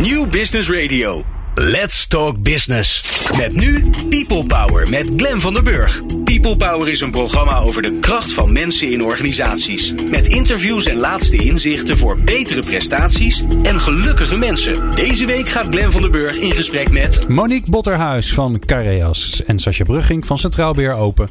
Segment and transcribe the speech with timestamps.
[0.00, 1.24] New Business Radio.
[1.54, 3.16] Let's Talk Business.
[3.36, 6.02] Met nu People Power met Glen van der Burg.
[6.24, 9.94] People Power is een programma over de kracht van mensen in organisaties.
[10.10, 14.90] Met interviews en laatste inzichten voor betere prestaties en gelukkige mensen.
[14.94, 17.28] Deze week gaat Glen van der Burg in gesprek met...
[17.28, 21.30] Monique Botterhuis van Careas en Sascha Brugging van Centraal Beheer Open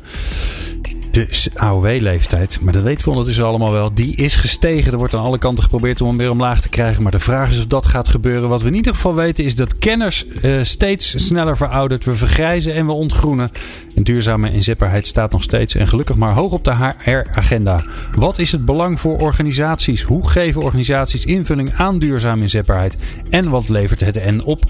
[1.12, 4.91] de AOW-leeftijd, maar dat weten we ondertussen allemaal wel, die is gestegen.
[4.91, 7.04] Er wordt aan alle kanten geprobeerd om hem weer omlaag te krijgen.
[7.04, 8.50] Maar de vraag is of dat gaat gebeuren.
[8.50, 12.05] Wat we in ieder geval weten is dat kenners uh, steeds sneller verouderd.
[12.05, 13.50] We vergrijzen en we ontgroenen.
[13.95, 17.84] En duurzame inzetbaarheid staat nog steeds en gelukkig maar hoog op de HR-agenda.
[18.16, 20.02] Wat is het belang voor organisaties?
[20.02, 22.98] Hoe geven organisaties invulling aan duurzame inzetbaarheid?
[23.30, 24.62] En wat levert het en op?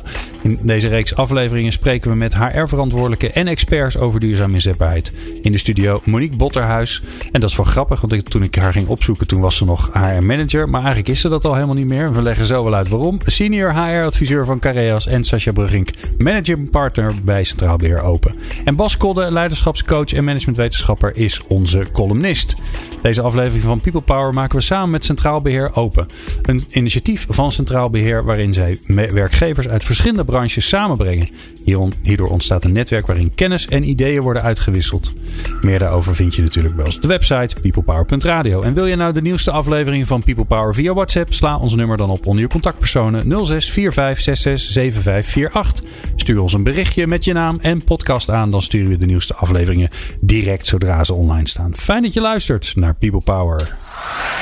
[0.41, 5.11] In deze reeks afleveringen spreken we met HR-verantwoordelijken en experts over duurzame inzetbaarheid.
[5.41, 7.01] In de studio Monique Botterhuis.
[7.31, 9.89] En dat is wel grappig, want toen ik haar ging opzoeken, toen was ze nog
[9.93, 10.69] HR-manager.
[10.69, 12.13] Maar eigenlijk is ze dat al helemaal niet meer.
[12.13, 13.19] We leggen zo wel uit waarom.
[13.25, 18.35] Senior HR-adviseur van Careas en Sascha Brugging, managing partner bij Centraal Beheer Open.
[18.65, 22.55] En Bas Kodde, leiderschapscoach en managementwetenschapper, is onze columnist.
[23.01, 26.07] Deze aflevering van People Power maken we samen met Centraal Beheer Open.
[26.41, 31.27] Een initiatief van Centraal Beheer waarin zij werkgevers uit verschillende branches samenbrengen.
[32.01, 35.13] Hierdoor ontstaat een netwerk waarin kennis en ideeën worden uitgewisseld.
[35.61, 38.61] Meer daarover vind je natuurlijk bij ons de website peoplepower.radio.
[38.61, 41.33] En wil je nou de nieuwste aflevering van People Power via WhatsApp?
[41.33, 46.11] Sla ons nummer dan op onder je contactpersonen 06 45 66 7548.
[46.15, 48.51] Stuur ons een berichtje met je naam en podcast aan.
[48.51, 51.75] Dan sturen we de nieuwste afleveringen direct zodra ze online staan.
[51.75, 53.77] Fijn dat je luistert naar People Power.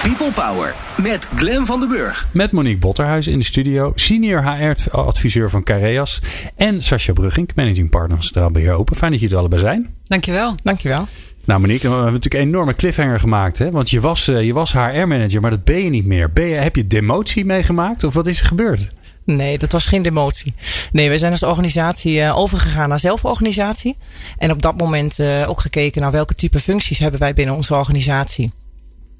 [0.02, 2.28] People Power met Glen van den Burg.
[2.32, 6.22] Met Monique Botterhuis in de studio, senior HR-adviseur van Careas.
[6.56, 8.96] En Sascha Brugging, managing partner van Centraal Beheer Open.
[8.96, 9.96] Fijn dat jullie er allebei zijn.
[10.08, 10.56] Dankjewel.
[10.64, 11.08] Dankjewel.
[11.48, 13.58] Nou Monique, we hebben natuurlijk een enorme cliffhanger gemaakt.
[13.58, 13.72] Hè?
[13.72, 16.32] Want je was, uh, je was HR-manager, maar dat ben je niet meer.
[16.32, 18.92] Ben je, heb je demotie meegemaakt of wat is er gebeurd?
[19.24, 20.54] Nee, dat was geen demotie.
[20.92, 23.98] Nee, we zijn als organisatie uh, overgegaan naar zelforganisatie.
[24.38, 27.76] En op dat moment uh, ook gekeken naar welke type functies hebben wij binnen onze
[27.76, 28.52] organisatie.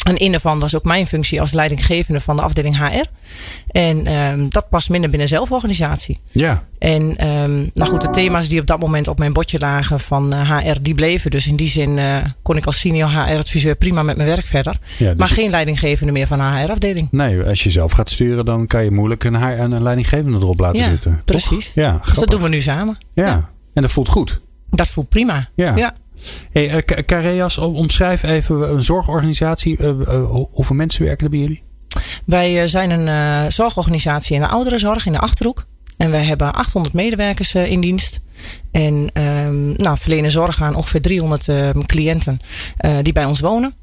[0.08, 3.06] En een daarvan was ook mijn functie als leidinggevende van de afdeling HR.
[3.68, 6.20] En um, dat past minder binnen zelforganisatie.
[6.32, 6.64] Ja.
[6.80, 10.34] En um, nou goed, de thema's die op dat moment op mijn bordje lagen van
[10.34, 11.32] uh, HR, die bleven.
[11.32, 14.80] Dus in die zin uh, kon ik als senior HR-adviseur prima met mijn werk verder.
[14.98, 17.08] Ja, dus maar geen leidinggevende meer van een HR-afdeling.
[17.12, 20.60] Nee, als je zelf gaat sturen, dan kan je moeilijk een, HR, een leidinggevende erop
[20.60, 21.22] laten ja, zitten.
[21.26, 21.72] Precies.
[21.74, 22.10] Ja, grappig.
[22.10, 22.98] dus dat doen we nu samen.
[23.14, 23.26] Ja.
[23.26, 23.50] ja.
[23.74, 24.42] en dat voelt goed.
[24.70, 25.50] Dat voelt prima.
[25.56, 25.94] Ja.
[26.52, 29.78] Hey, uh, Careas, omschrijf even een zorgorganisatie.
[29.80, 31.64] Uh, uh, hoeveel mensen werken er bij jullie?
[32.26, 35.66] Wij zijn een zorgorganisatie in de ouderenzorg in de Achterhoek.
[35.98, 38.20] En wij hebben 800 medewerkers in dienst.
[38.72, 41.46] En um, nou, verlenen zorg aan ongeveer 300
[41.86, 42.40] cliënten
[43.02, 43.74] die bij ons wonen.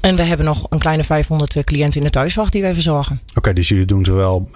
[0.00, 3.20] En we hebben nog een kleine 500 cliënten in de thuiszorg die wij verzorgen.
[3.28, 4.50] Oké, okay, dus jullie doen zowel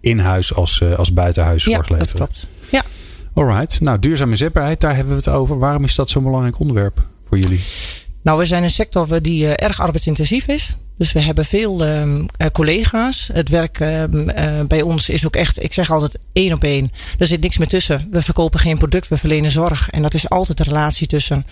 [0.00, 2.46] in huis als, als buitenhuis zorg Ja, dat klopt.
[2.70, 2.82] Ja.
[3.34, 3.80] Alright.
[3.80, 5.58] Nou, duurzame inzetbaarheid, daar hebben we het over.
[5.58, 7.60] Waarom is dat zo'n belangrijk onderwerp voor jullie?
[8.22, 10.76] Nou, we zijn een sector die uh, erg arbeidsintensief is.
[10.98, 13.30] Dus we hebben veel uh, collega's.
[13.32, 14.04] Het werk uh,
[14.68, 16.90] bij ons is ook echt, ik zeg altijd één op één.
[17.18, 18.08] Er zit niks meer tussen.
[18.10, 19.90] We verkopen geen product, we verlenen zorg.
[19.90, 21.46] En dat is altijd de relatie tussen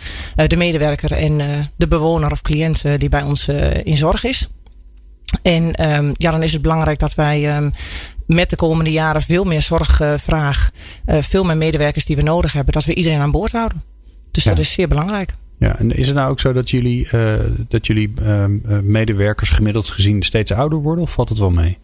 [0.47, 3.48] de medewerker en de bewoner of cliënt die bij ons
[3.82, 4.48] in zorg is.
[5.42, 7.72] En um, ja, dan is het belangrijk dat wij
[8.34, 10.70] met de komende jaren veel meer zorgvraag,
[11.06, 13.82] uh, veel meer medewerkers die we nodig hebben, dat we iedereen aan boord houden.
[14.31, 14.50] Dus ja.
[14.50, 15.34] dat is zeer belangrijk.
[15.59, 17.34] Ja, en is het nou ook zo dat jullie, uh,
[17.69, 18.44] dat jullie uh,
[18.82, 21.78] medewerkers gemiddeld gezien steeds ouder worden of valt het wel mee?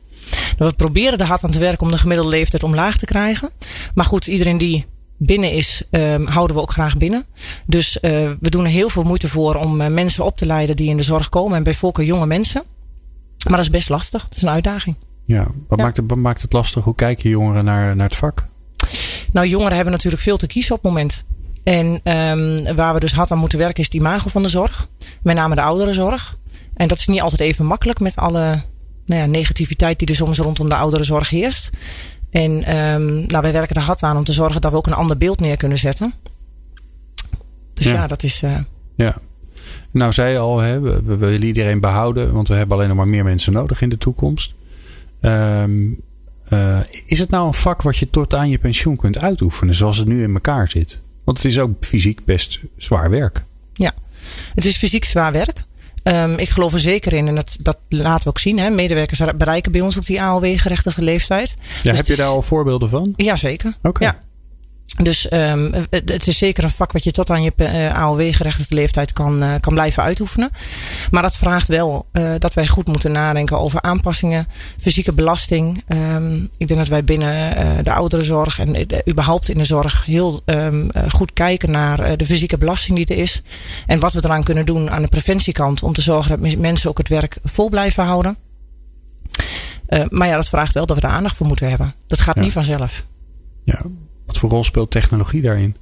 [0.58, 3.50] Nou, we proberen er hard aan te werken om de gemiddelde leeftijd omlaag te krijgen.
[3.94, 7.24] Maar goed, iedereen die binnen is, um, houden we ook graag binnen.
[7.66, 8.10] Dus uh,
[8.40, 10.96] we doen er heel veel moeite voor om uh, mensen op te leiden die in
[10.96, 11.56] de zorg komen.
[11.56, 12.62] En bij voorkeur jonge mensen.
[13.46, 14.22] Maar dat is best lastig.
[14.22, 14.96] Het is een uitdaging.
[15.28, 15.84] Ja, wat, ja.
[15.84, 16.84] Maakt, het, wat maakt het lastig?
[16.84, 18.44] Hoe kijken jongeren naar, naar het vak?
[19.32, 21.24] Nou, jongeren hebben natuurlijk veel te kiezen op het moment.
[21.64, 24.88] En um, waar we dus hard aan moeten werken is die imago van de zorg.
[25.22, 26.38] Met name de ouderenzorg.
[26.74, 28.62] En dat is niet altijd even makkelijk met alle
[29.06, 31.70] nou ja, negativiteit die er soms rondom de ouderenzorg heerst.
[32.30, 34.92] En um, nou, wij werken er hard aan om te zorgen dat we ook een
[34.92, 36.14] ander beeld neer kunnen zetten.
[37.74, 38.42] Dus ja, ja dat is.
[38.42, 38.58] Uh,
[38.96, 39.16] ja.
[39.90, 42.96] Nou, zei je al, hè, we, we willen iedereen behouden, want we hebben alleen nog
[42.96, 44.54] maar meer mensen nodig in de toekomst.
[45.20, 46.00] Um,
[46.52, 49.96] uh, is het nou een vak wat je tot aan je pensioen kunt uitoefenen, zoals
[49.96, 51.00] het nu in elkaar zit?
[51.24, 53.44] Want het is ook fysiek best zwaar werk.
[53.72, 53.92] Ja,
[54.54, 55.64] het is fysiek zwaar werk.
[56.02, 58.58] Um, ik geloof er zeker in, en dat, dat laten we ook zien.
[58.58, 58.70] Hè.
[58.70, 61.56] Medewerkers bereiken bij ons ook die AOW-gerechtigde leeftijd.
[61.58, 63.12] Ja, dus heb je daar al voorbeelden van?
[63.16, 63.76] Jazeker.
[63.82, 64.04] Oké.
[64.04, 64.20] Ja.
[64.96, 69.12] Dus um, het is zeker een vak wat je tot aan je uh, AOW-gerechtigde leeftijd
[69.12, 70.50] kan, uh, kan blijven uitoefenen.
[71.10, 74.46] Maar dat vraagt wel uh, dat wij goed moeten nadenken over aanpassingen,
[74.80, 75.84] fysieke belasting.
[75.88, 80.90] Um, ik denk dat wij binnen de ouderenzorg en überhaupt in de zorg heel um,
[81.08, 83.42] goed kijken naar de fysieke belasting die er is.
[83.86, 86.98] En wat we eraan kunnen doen aan de preventiekant om te zorgen dat mensen ook
[86.98, 88.36] het werk vol blijven houden.
[90.08, 91.94] maar ja, dat vraagt wel dat we er aandacht voor moeten hebben.
[92.06, 92.42] Dat gaat ja.
[92.42, 93.06] niet vanzelf.
[93.64, 93.80] Ja,
[94.28, 95.76] wat voor rol speelt technologie daarin?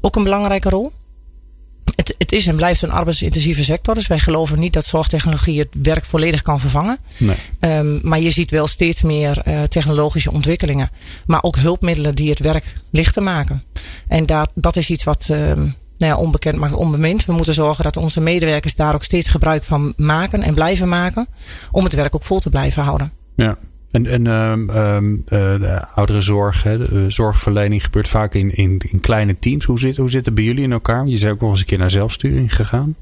[0.00, 0.92] Ook een belangrijke rol.
[1.96, 3.94] Het, het is en blijft een arbeidsintensieve sector.
[3.94, 6.98] Dus wij geloven niet dat zorgtechnologie het werk volledig kan vervangen.
[7.16, 7.36] Nee.
[7.60, 10.90] Um, maar je ziet wel steeds meer uh, technologische ontwikkelingen.
[11.26, 13.62] Maar ook hulpmiddelen die het werk lichter maken.
[14.08, 17.24] En dat, dat is iets wat um, nou ja, onbekend maakt onbemind.
[17.24, 21.26] We moeten zorgen dat onze medewerkers daar ook steeds gebruik van maken en blijven maken.
[21.72, 23.12] Om het werk ook vol te blijven houden.
[23.36, 23.58] Ja,
[23.92, 29.38] en, en um, um, de ouderenzorg, hè, de zorgverlening gebeurt vaak in, in, in kleine
[29.38, 29.64] teams.
[29.64, 31.06] Hoe zit, hoe zit het bij jullie in elkaar?
[31.06, 32.94] Je zei ook nog eens een keer naar zelfsturing gegaan.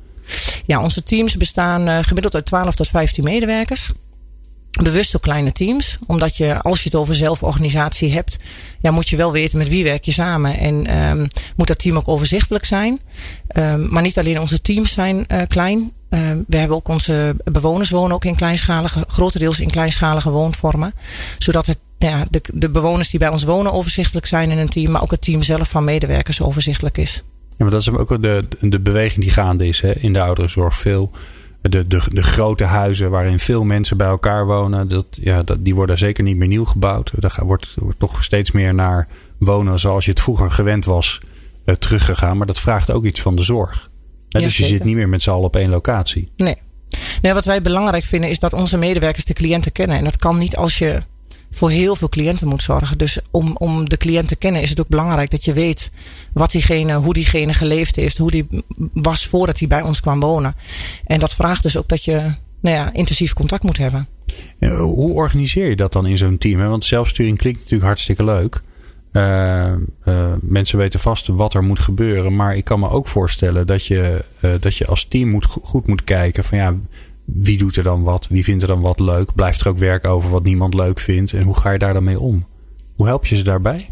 [0.67, 3.93] Ja, onze teams bestaan uh, gemiddeld uit 12 tot 15 medewerkers.
[4.83, 5.99] Bewust ook kleine teams.
[6.07, 8.37] Omdat je, als je het over zelforganisatie hebt,
[8.81, 10.59] ja, moet je wel weten met wie werk je samen.
[10.59, 13.01] En um, moet dat team ook overzichtelijk zijn.
[13.89, 15.93] maar niet alleen onze teams zijn klein.
[16.11, 20.93] Uh, we hebben ook onze bewoners wonen ook in kleinschalige, grotendeels in kleinschalige woonvormen.
[21.39, 24.91] Zodat het, ja, de, de bewoners die bij ons wonen overzichtelijk zijn in een team,
[24.91, 27.23] maar ook het team zelf van medewerkers overzichtelijk is.
[27.49, 30.77] Ja, maar dat is ook de, de beweging die gaande is hè, in de ouderenzorg.
[30.77, 31.11] Veel
[31.61, 35.75] de, de, de grote huizen waarin veel mensen bij elkaar wonen, dat, ja, dat, die
[35.75, 37.13] worden zeker niet meer nieuw gebouwd.
[37.19, 39.09] Daar wordt, wordt toch steeds meer naar
[39.39, 41.19] wonen zoals je het vroeger gewend was
[41.65, 42.37] uh, teruggegaan.
[42.37, 43.90] Maar dat vraagt ook iets van de zorg.
[44.39, 46.29] Ja, dus je zit niet meer met z'n allen op één locatie.
[46.37, 46.57] Nee.
[47.23, 47.33] nee.
[47.33, 49.97] Wat wij belangrijk vinden is dat onze medewerkers de cliënten kennen.
[49.97, 51.01] En dat kan niet als je
[51.51, 52.99] voor heel veel cliënten moet zorgen.
[52.99, 55.91] Dus om, om de cliënt te kennen is het ook belangrijk dat je weet
[56.33, 58.47] wat diegene, hoe diegene geleefd heeft, hoe die
[58.93, 60.55] was voordat hij bij ons kwam wonen.
[61.05, 64.09] En dat vraagt dus ook dat je nou ja, intensief contact moet hebben.
[64.79, 66.69] Hoe organiseer je dat dan in zo'n team?
[66.69, 68.63] Want zelfsturing klinkt natuurlijk hartstikke leuk.
[69.13, 69.73] Uh,
[70.05, 72.37] uh, mensen weten vast wat er moet gebeuren.
[72.37, 75.87] Maar ik kan me ook voorstellen dat je, uh, dat je als team moet, goed
[75.87, 76.75] moet kijken van ja,
[77.25, 78.27] wie doet er dan wat?
[78.29, 79.35] Wie vindt er dan wat leuk?
[79.35, 81.33] Blijft er ook werk over wat niemand leuk vindt?
[81.33, 82.47] En hoe ga je daar dan mee om?
[82.97, 83.91] Hoe help je ze daarbij?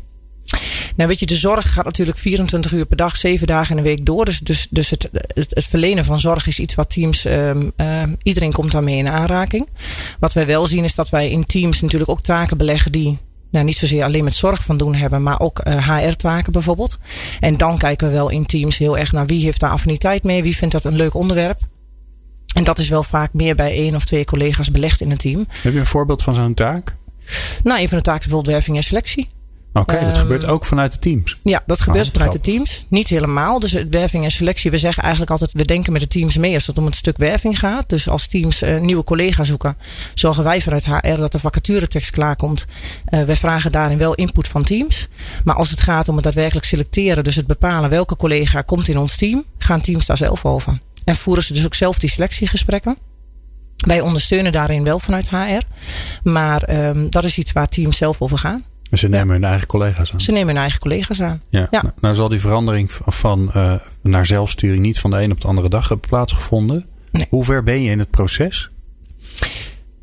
[0.96, 3.88] Nou, weet je, de zorg gaat natuurlijk 24 uur per dag, 7 dagen in de
[3.88, 4.24] week door.
[4.24, 8.52] Dus, dus, dus het, het, verlenen van zorg is iets wat teams, um, uh, iedereen
[8.52, 9.68] komt daarmee in aanraking.
[10.20, 13.18] Wat wij wel zien is dat wij in teams natuurlijk ook taken beleggen die
[13.50, 16.98] nou, niet zozeer alleen met zorg van doen hebben, maar ook uh, eh, HR-taken bijvoorbeeld.
[17.40, 20.42] En dan kijken we wel in teams heel erg naar wie heeft daar affiniteit mee,
[20.42, 21.60] wie vindt dat een leuk onderwerp.
[22.54, 25.46] En dat is wel vaak meer bij één of twee collega's belegd in een team.
[25.48, 26.96] Heb je een voorbeeld van zo'n taak?
[27.62, 29.28] Nou, een van de taken is bijvoorbeeld werving en selectie.
[29.72, 31.38] Oké, okay, dat um, gebeurt ook vanuit de teams?
[31.42, 32.86] Ja, dat gebeurt oh, vanuit de teams.
[32.88, 33.58] Niet helemaal.
[33.60, 36.66] Dus werving en selectie, we zeggen eigenlijk altijd, we denken met de teams mee als
[36.66, 37.88] het om het stuk werving gaat.
[37.88, 39.76] Dus als teams uh, nieuwe collega's zoeken,
[40.14, 42.64] zorgen wij vanuit HR dat de vacaturetekst klaarkomt.
[43.08, 45.08] Uh, wij vragen daarin wel input van teams.
[45.44, 48.98] Maar als het gaat om het daadwerkelijk selecteren, dus het bepalen welke collega komt in
[48.98, 50.78] ons team, gaan teams daar zelf over.
[51.04, 52.96] En voeren ze dus ook zelf die selectiegesprekken.
[53.76, 55.62] Wij ondersteunen daarin wel vanuit HR.
[56.22, 58.64] Maar um, dat is iets waar teams zelf over gaan.
[58.92, 60.20] Ze nemen hun eigen collega's aan.
[60.20, 61.42] Ze nemen hun eigen collega's aan.
[61.48, 61.66] Ja.
[61.70, 61.82] ja.
[61.82, 65.48] Nou, nou zal die verandering van uh, naar zelfsturing niet van de een op de
[65.48, 66.86] andere dag hebben plaatsgevonden.
[67.10, 67.26] Nee.
[67.30, 68.70] Hoe ver ben je in het proces?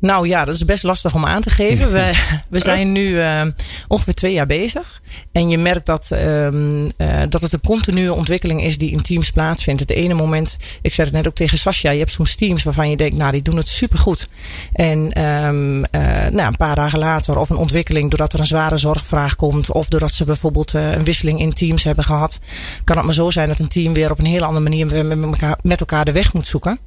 [0.06, 1.92] Nou ja, dat is best lastig om aan te geven.
[1.96, 2.12] We,
[2.48, 3.42] we zijn nu uh,
[3.88, 5.02] ongeveer twee jaar bezig.
[5.32, 9.30] En je merkt dat, um, uh, dat het een continue ontwikkeling is die in teams
[9.30, 9.80] plaatsvindt.
[9.80, 12.90] Het ene moment, ik zei het net ook tegen Sascha, je hebt soms teams waarvan
[12.90, 14.28] je denkt, nou die doen het supergoed.
[14.72, 15.82] En um, uh,
[16.30, 19.88] nou, een paar dagen later, of een ontwikkeling doordat er een zware zorgvraag komt, of
[19.88, 22.38] doordat ze bijvoorbeeld een wisseling in teams hebben gehad,
[22.84, 25.22] kan het maar zo zijn dat een team weer op een hele andere manier met
[25.22, 26.78] elkaar, met elkaar de weg moet zoeken.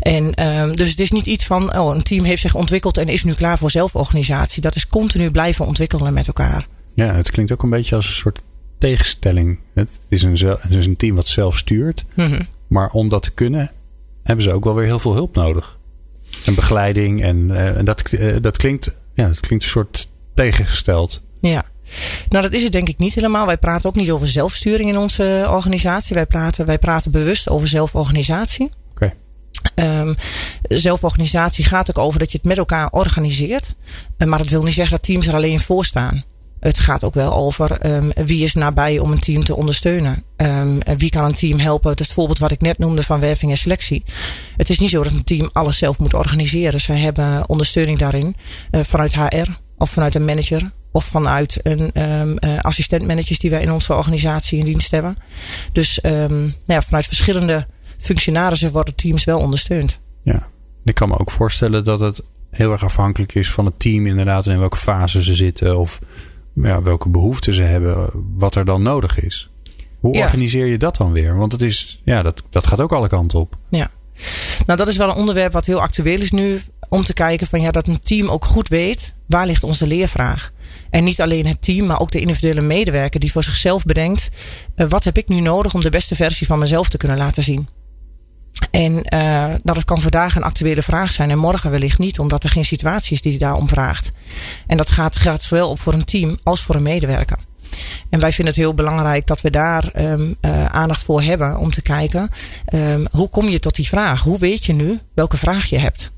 [0.00, 3.08] En um, dus het is niet iets van, oh, een team heeft zich ontwikkeld en
[3.08, 4.62] is nu klaar voor zelforganisatie.
[4.62, 6.66] Dat is continu blijven ontwikkelen met elkaar.
[6.94, 8.40] Ja, het klinkt ook een beetje als een soort
[8.78, 9.58] tegenstelling.
[9.74, 12.04] Het is een, het is een team wat zelf stuurt.
[12.14, 12.46] Mm -hmm.
[12.66, 13.70] Maar om dat te kunnen,
[14.22, 15.78] hebben ze ook wel weer heel veel hulp nodig.
[16.44, 17.22] En begeleiding.
[17.22, 21.20] En, uh, en dat, uh, dat, klinkt, ja, dat klinkt een soort tegengesteld.
[21.40, 21.64] Ja.
[22.28, 23.46] Nou, dat is het denk ik niet helemaal.
[23.46, 26.14] Wij praten ook niet over zelfsturing in onze organisatie.
[26.14, 28.70] Wij praten, wij praten bewust over zelforganisatie.
[29.78, 30.16] Um,
[30.62, 33.74] zelforganisatie gaat ook over dat je het met elkaar organiseert.
[34.18, 36.24] Uh, maar dat wil niet zeggen dat teams er alleen voor staan.
[36.60, 40.24] Het gaat ook wel over um, wie is nabij om een team te ondersteunen.
[40.36, 41.90] Um, wie kan een team helpen?
[41.90, 44.04] Het voorbeeld wat ik net noemde van werving en selectie.
[44.56, 46.80] Het is niet zo dat een team alles zelf moet organiseren.
[46.80, 48.36] Zij hebben ondersteuning daarin
[48.70, 53.72] uh, vanuit HR of vanuit een manager of vanuit een um, assistentmanagers die wij in
[53.72, 55.16] onze organisatie in dienst hebben.
[55.72, 57.66] Dus nou ja, vanuit verschillende
[57.98, 60.00] functionarissen worden teams wel ondersteund.
[60.22, 60.48] Ja,
[60.84, 64.46] ik kan me ook voorstellen dat het heel erg afhankelijk is van het team inderdaad
[64.46, 65.98] en in welke fase ze zitten of
[66.54, 69.50] ja, welke behoeften ze hebben, wat er dan nodig is.
[70.00, 71.36] Hoe organiseer je dat dan weer?
[71.36, 73.56] Want het is, ja, dat, dat gaat ook alle kanten op.
[73.68, 73.90] Ja.
[74.66, 76.60] Nou, dat is wel een onderwerp wat heel actueel is nu.
[76.88, 80.52] Om te kijken van ja, dat een team ook goed weet waar ligt onze leervraag.
[80.90, 84.28] En niet alleen het team, maar ook de individuele medewerker die voor zichzelf bedenkt:
[84.76, 87.42] uh, wat heb ik nu nodig om de beste versie van mezelf te kunnen laten
[87.42, 87.68] zien?
[88.70, 92.44] En uh, nou, dat kan vandaag een actuele vraag zijn en morgen wellicht niet, omdat
[92.44, 94.12] er geen situatie is die daarom vraagt.
[94.66, 97.38] En dat gaat, gaat zowel op voor een team als voor een medewerker.
[98.10, 101.70] En wij vinden het heel belangrijk dat we daar um, uh, aandacht voor hebben om
[101.70, 102.28] te kijken
[102.74, 104.22] um, hoe kom je tot die vraag?
[104.22, 106.10] Hoe weet je nu welke vraag je hebt?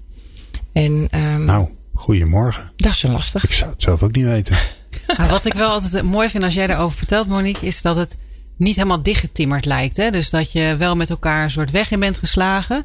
[0.72, 2.72] En, um, nou, goedemorgen.
[2.76, 3.44] Dat is een lastig.
[3.44, 4.56] Ik zou het zelf ook niet weten.
[5.16, 8.18] nou, wat ik wel altijd mooi vind als jij daarover vertelt, Monique, is dat het
[8.60, 9.96] niet helemaal dichtgetimmerd lijkt.
[9.96, 10.10] Hè?
[10.10, 12.84] Dus dat je wel met elkaar een soort weg in bent geslagen.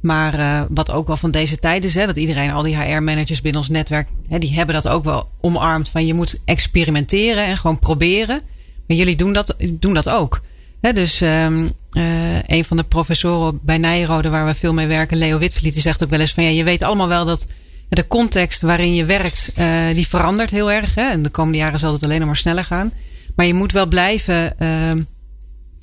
[0.00, 3.40] Maar uh, wat ook wel van deze tijd is, hè, dat iedereen, al die HR-managers
[3.40, 5.88] binnen ons netwerk, hè, die hebben dat ook wel omarmd.
[5.88, 8.40] Van je moet experimenteren en gewoon proberen.
[8.86, 10.40] Maar jullie doen dat, doen dat ook.
[10.80, 15.16] Hè, dus um, uh, een van de professoren bij Nijrode, waar we veel mee werken,
[15.16, 17.46] Leo Witvliet, die zegt ook wel eens van ja, je weet allemaal wel dat
[17.88, 20.94] de context waarin je werkt, uh, die verandert heel erg.
[20.94, 21.10] Hè?
[21.10, 22.92] En de komende jaren zal het alleen nog maar sneller gaan.
[23.36, 24.56] Maar je moet wel blijven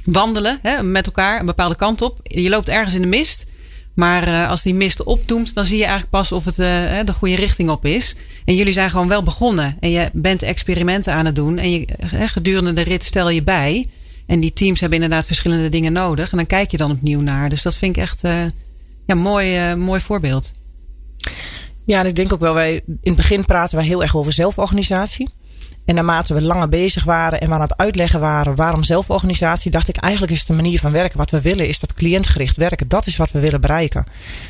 [0.05, 2.20] wandelen hè, met elkaar een bepaalde kant op.
[2.24, 3.50] Je loopt ergens in de mist.
[3.93, 7.13] Maar uh, als die mist opdoemt, dan zie je eigenlijk pas of het uh, de
[7.13, 8.15] goede richting op is.
[8.46, 9.77] En jullie zijn gewoon wel begonnen.
[9.79, 11.58] En je bent experimenten aan het doen.
[11.58, 13.86] En je, gedurende de rit stel je bij.
[14.27, 16.31] En die teams hebben inderdaad verschillende dingen nodig.
[16.31, 17.50] En dan kijk je dan opnieuw naar.
[17.50, 18.43] Dus dat vind ik echt uh,
[19.05, 20.51] ja, mooi, mooi voorbeeld.
[21.86, 25.29] Ja, ik denk ook wel, wij in het begin praten wij heel erg over zelforganisatie.
[25.92, 29.88] En naarmate we langer bezig waren en we aan het uitleggen waren waarom zelforganisatie, dacht
[29.88, 31.18] ik eigenlijk is de manier van werken.
[31.18, 32.88] Wat we willen is dat cliëntgericht werken.
[32.88, 34.06] Dat is wat we willen bereiken.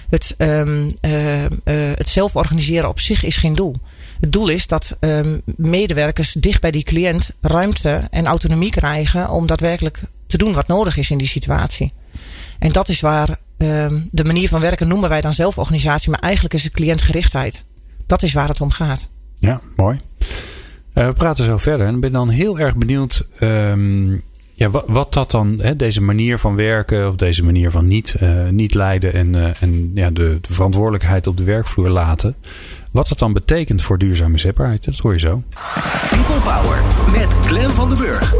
[0.10, 1.50] Het, um, uh, uh,
[1.96, 3.76] het zelf organiseren op zich is geen doel.
[4.20, 9.48] Het doel is dat um, medewerkers dicht bij die cliënt ruimte en autonomie krijgen om
[9.48, 11.94] daadwerkelijk te doen wat nodig is in die situatie.
[12.60, 16.54] En dat is waar um, de manier van werken noemen wij dan zelforganisatie, maar eigenlijk
[16.54, 17.64] is het cliëntgerichtheid.
[18.06, 19.08] Dat is waar het om gaat.
[19.40, 20.02] Ja, mooi.
[20.94, 24.24] Uh, we praten zo verder en ik ben dan heel erg benieuwd um,
[24.62, 28.16] ja, wat, wat, dat dan, hè, deze manier van werken of deze manier van niet,
[28.24, 32.36] uh, niet leiden en, uh, en ja, de, de, verantwoordelijkheid op de werkvloer laten.
[32.92, 35.44] Wat dat dan betekent voor duurzame zetbaarheid, dat hoor je zo.
[36.10, 36.82] People Power
[37.12, 38.34] met Glen van den Burg.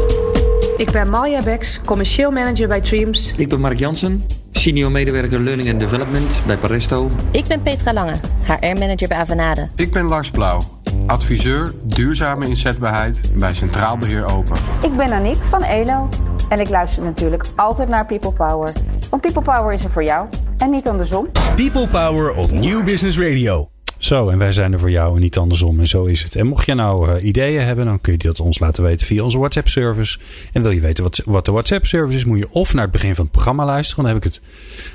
[0.76, 3.34] Ik ben Malja Beks, commercieel manager bij Dreams.
[3.36, 7.10] Ik ben Mark Jansen, senior medewerker Learning and Development bij Paresto.
[7.30, 9.68] Ik ben Petra Lange, HR-manager bij Avanade.
[9.76, 10.60] Ik ben Lars Blauw,
[11.06, 14.56] adviseur duurzame inzetbaarheid bij Centraal Beheer Open.
[14.82, 16.08] Ik ben Aniek van ELO
[16.48, 18.72] en ik luister natuurlijk altijd naar People Power.
[19.10, 20.28] Want People Power is er voor jou
[20.58, 21.28] en niet andersom.
[21.54, 23.71] People Power op Nieuw Business Radio.
[24.02, 25.80] Zo, en wij zijn er voor jou en niet andersom.
[25.80, 26.36] En zo is het.
[26.36, 29.22] En mocht je nou uh, ideeën hebben, dan kun je dat ons laten weten via
[29.22, 30.18] onze WhatsApp-service.
[30.52, 33.14] En wil je weten wat, wat de WhatsApp-service is, moet je of naar het begin
[33.14, 34.04] van het programma luisteren.
[34.04, 34.42] Dan heb ik het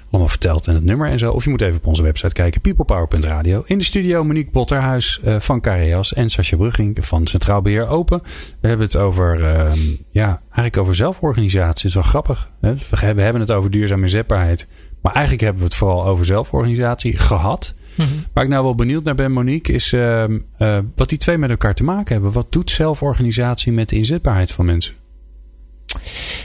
[0.09, 1.31] allemaal verteld en het nummer en zo.
[1.31, 3.63] Of je moet even op onze website kijken, peoplepower.radio.
[3.65, 8.21] In de studio Monique Botterhuis uh, van Careas en Sascha Brugging van Centraal Beheer Open.
[8.59, 9.71] We hebben het over, uh,
[10.11, 11.67] ja, eigenlijk over zelforganisatie.
[11.67, 12.49] Het is wel grappig.
[12.59, 12.73] Hè?
[13.13, 14.67] We hebben het over duurzame inzetbaarheid.
[15.01, 17.75] Maar eigenlijk hebben we het vooral over zelforganisatie gehad.
[17.97, 18.25] Mm-hmm.
[18.33, 20.23] Waar ik nou wel benieuwd naar ben, Monique, is uh,
[20.59, 22.31] uh, wat die twee met elkaar te maken hebben.
[22.31, 24.93] Wat doet zelforganisatie met de inzetbaarheid van mensen?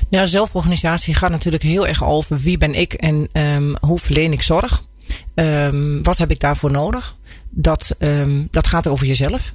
[0.09, 4.43] Nou, zelforganisatie gaat natuurlijk heel erg over wie ben ik en um, hoe verleen ik
[4.43, 4.87] zorg.
[5.35, 7.17] Um, wat heb ik daarvoor nodig?
[7.51, 9.55] Dat, um, dat gaat over jezelf.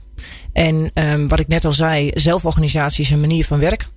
[0.54, 0.92] En
[1.27, 3.88] wat ik net al zei, zelforganisatie is een manier van werken.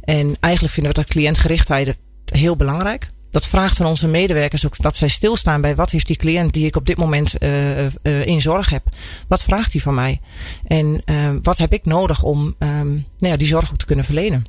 [0.00, 4.96] En eigenlijk vinden we dat cliëntgerichtheid heel belangrijk dat vraagt van onze medewerkers ook dat
[4.96, 8.40] zij stilstaan bij wat heeft die cliënt die ik op dit moment uh, uh, in
[8.40, 8.82] zorg heb.
[9.28, 10.20] Wat vraagt hij van mij?
[10.66, 14.04] En uh, wat heb ik nodig om um, nou ja, die zorg ook te kunnen
[14.04, 14.44] verlenen?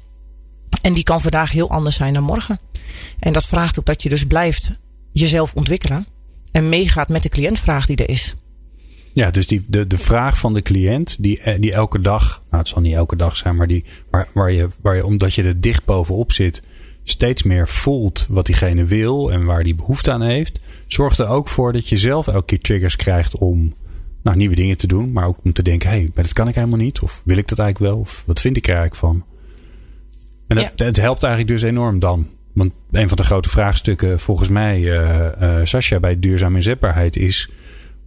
[0.82, 2.60] En die kan vandaag heel anders zijn dan morgen.
[3.20, 4.72] En dat vraagt ook dat je dus blijft
[5.12, 6.08] jezelf ontwikkelen
[6.51, 8.36] en meegaat met de cliëntvraag die er is.
[9.13, 12.67] Ja, dus die, de, de vraag van de cliënt, die, die elke dag, nou het
[12.67, 13.84] zal niet elke dag zijn, maar die,
[14.34, 16.63] waar, je, waar je, omdat je er dicht bovenop zit,
[17.10, 21.50] steeds meer voelt wat diegene wil en waar die behoefte aan heeft, zorgt er ook
[21.50, 23.74] voor dat je zelf elke keer triggers krijgt om
[24.22, 26.56] nou, nieuwe dingen te doen, maar ook om te denken: hé, hey, dat kan ik
[26.56, 27.00] helemaal niet.
[27.00, 28.02] Of wil ik dat eigenlijk wel?
[28.02, 29.26] Of wat vind ik er eigenlijk van?
[30.48, 32.28] En het, het helpt eigenlijk dus enorm dan.
[32.54, 37.50] Want een van de grote vraagstukken volgens mij, uh, uh, Sascha, bij duurzame inzetbaarheid is: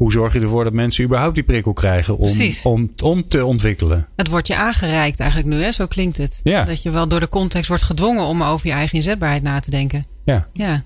[0.00, 2.62] hoe zorg je ervoor dat mensen überhaupt die prikkel krijgen om, Precies.
[2.62, 4.08] om, om te ontwikkelen?
[4.16, 5.72] Het wordt je aangereikt eigenlijk nu, hè?
[5.72, 6.40] zo klinkt het.
[6.44, 6.64] Ja.
[6.64, 9.70] Dat je wel door de context wordt gedwongen om over je eigen inzetbaarheid na te
[9.70, 10.04] denken.
[10.24, 10.48] Ja.
[10.52, 10.82] Ja.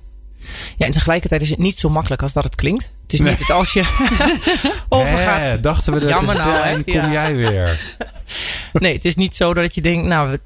[0.77, 2.91] Ja, en tegelijkertijd is het niet zo makkelijk als dat het klinkt.
[3.03, 3.81] Het is niet het als je
[4.89, 5.41] overgaat.
[5.41, 6.63] Hè, dachten we dat Jammer te nou, hè?
[6.63, 7.11] zijn, kom Ja.
[7.13, 7.81] jij weer.
[8.73, 10.39] Nee, het is niet zo dat je denkt, nou,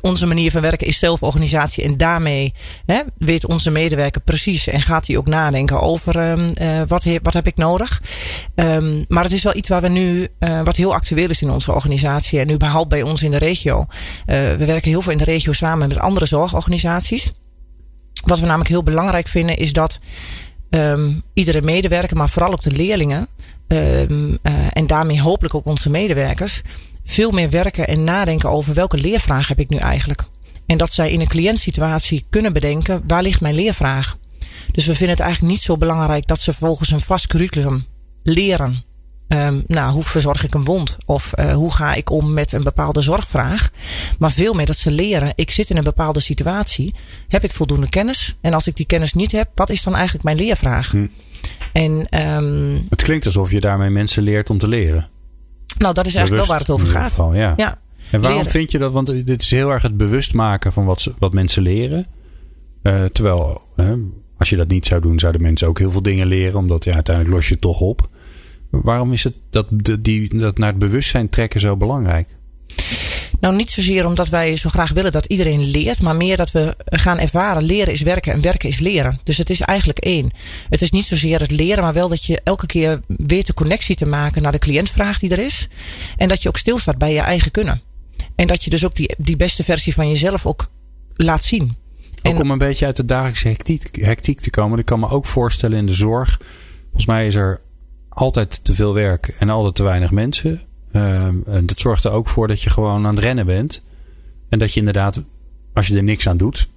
[0.00, 1.84] onze manier van werken is zelforganisatie.
[1.84, 2.54] En daarmee
[2.86, 7.32] hè, weet onze medewerker precies en gaat hij ook nadenken over ehm, eh, wat, wat
[7.32, 8.02] heb ik nodig.
[8.54, 11.50] Ehm, maar het is wel iets waar we nu, eh, wat heel actueel is in
[11.50, 13.86] onze organisatie en überhaupt bij ons in de regio.
[14.26, 17.32] Eh, we werken heel veel in de regio samen met andere zorgorganisaties.
[18.24, 19.98] Wat we namelijk heel belangrijk vinden is dat
[20.70, 23.28] ehm, iedere medewerker, maar vooral ook de leerlingen
[24.72, 26.62] en daarmee hopelijk ook onze medewerkers,
[27.04, 30.22] veel meer werken en nadenken over welke leervraag heb ik nu eigenlijk.
[30.66, 34.16] En dat zij in een cliëntsituatie kunnen bedenken waar ligt mijn leervraag.
[34.72, 37.86] Dus we vinden het eigenlijk niet zo belangrijk dat ze volgens een vast curriculum
[38.22, 38.84] leren.
[39.28, 40.96] Ehm, nou, hoe verzorg ik een wond?
[41.06, 43.70] Of eh, hoe ga ik om met een bepaalde zorgvraag?
[44.18, 45.32] Maar veel meer dat ze leren.
[45.34, 46.94] Ik zit in een bepaalde situatie.
[47.28, 48.36] Heb ik voldoende kennis?
[48.40, 50.90] En als ik die kennis niet heb, wat is dan eigenlijk mijn leervraag?
[50.90, 51.06] Hm.
[51.72, 55.08] En ehm, Het klinkt alsof je daarmee mensen leert om te leren.
[55.78, 57.08] Nou, dat is eigenlijk wel waar het over gaat.
[57.10, 57.54] geval, ja.
[57.56, 57.78] Ja,
[58.10, 58.52] En waarom leren.
[58.52, 58.92] vind je dat?
[58.92, 62.06] Want dit is heel erg het bewust maken van wat, ze, wat mensen leren.
[62.82, 63.62] Eh, terwijl,
[64.38, 66.58] als je dat niet zou doen, zouden mensen ook heel veel dingen leren.
[66.58, 68.08] Omdat ja, uiteindelijk los je het toch op.
[68.70, 69.66] Waarom is het dat,
[70.00, 72.28] die, dat naar het bewustzijn trekken zo belangrijk?
[73.44, 76.76] Nou, niet zozeer omdat wij zo graag willen dat iedereen leert, maar meer dat we
[76.84, 77.62] gaan ervaren.
[77.62, 79.20] Leren is werken en werken is leren.
[79.22, 80.30] Dus het is eigenlijk één.
[80.68, 83.96] Het is niet zozeer het leren, maar wel dat je elke keer weet de connectie
[83.96, 85.68] te maken naar de cliëntvraag die er is.
[86.16, 87.82] En dat je ook stilstaat bij je eigen kunnen.
[88.34, 90.70] En dat je dus ook die, die beste versie van jezelf ook
[91.14, 91.76] laat zien.
[92.22, 94.78] Ook om een beetje uit de dagelijkse hectiek, hectiek te komen.
[94.78, 96.40] Ik kan me ook voorstellen in de zorg.
[96.82, 97.60] Volgens mij is er
[98.08, 100.60] altijd te veel werk en altijd te weinig mensen.
[100.94, 103.82] Ehm, en dat zorgt er ook voor dat je gewoon aan het rennen bent.
[104.48, 105.20] En dat je inderdaad,
[105.72, 106.68] als je er niks aan doet,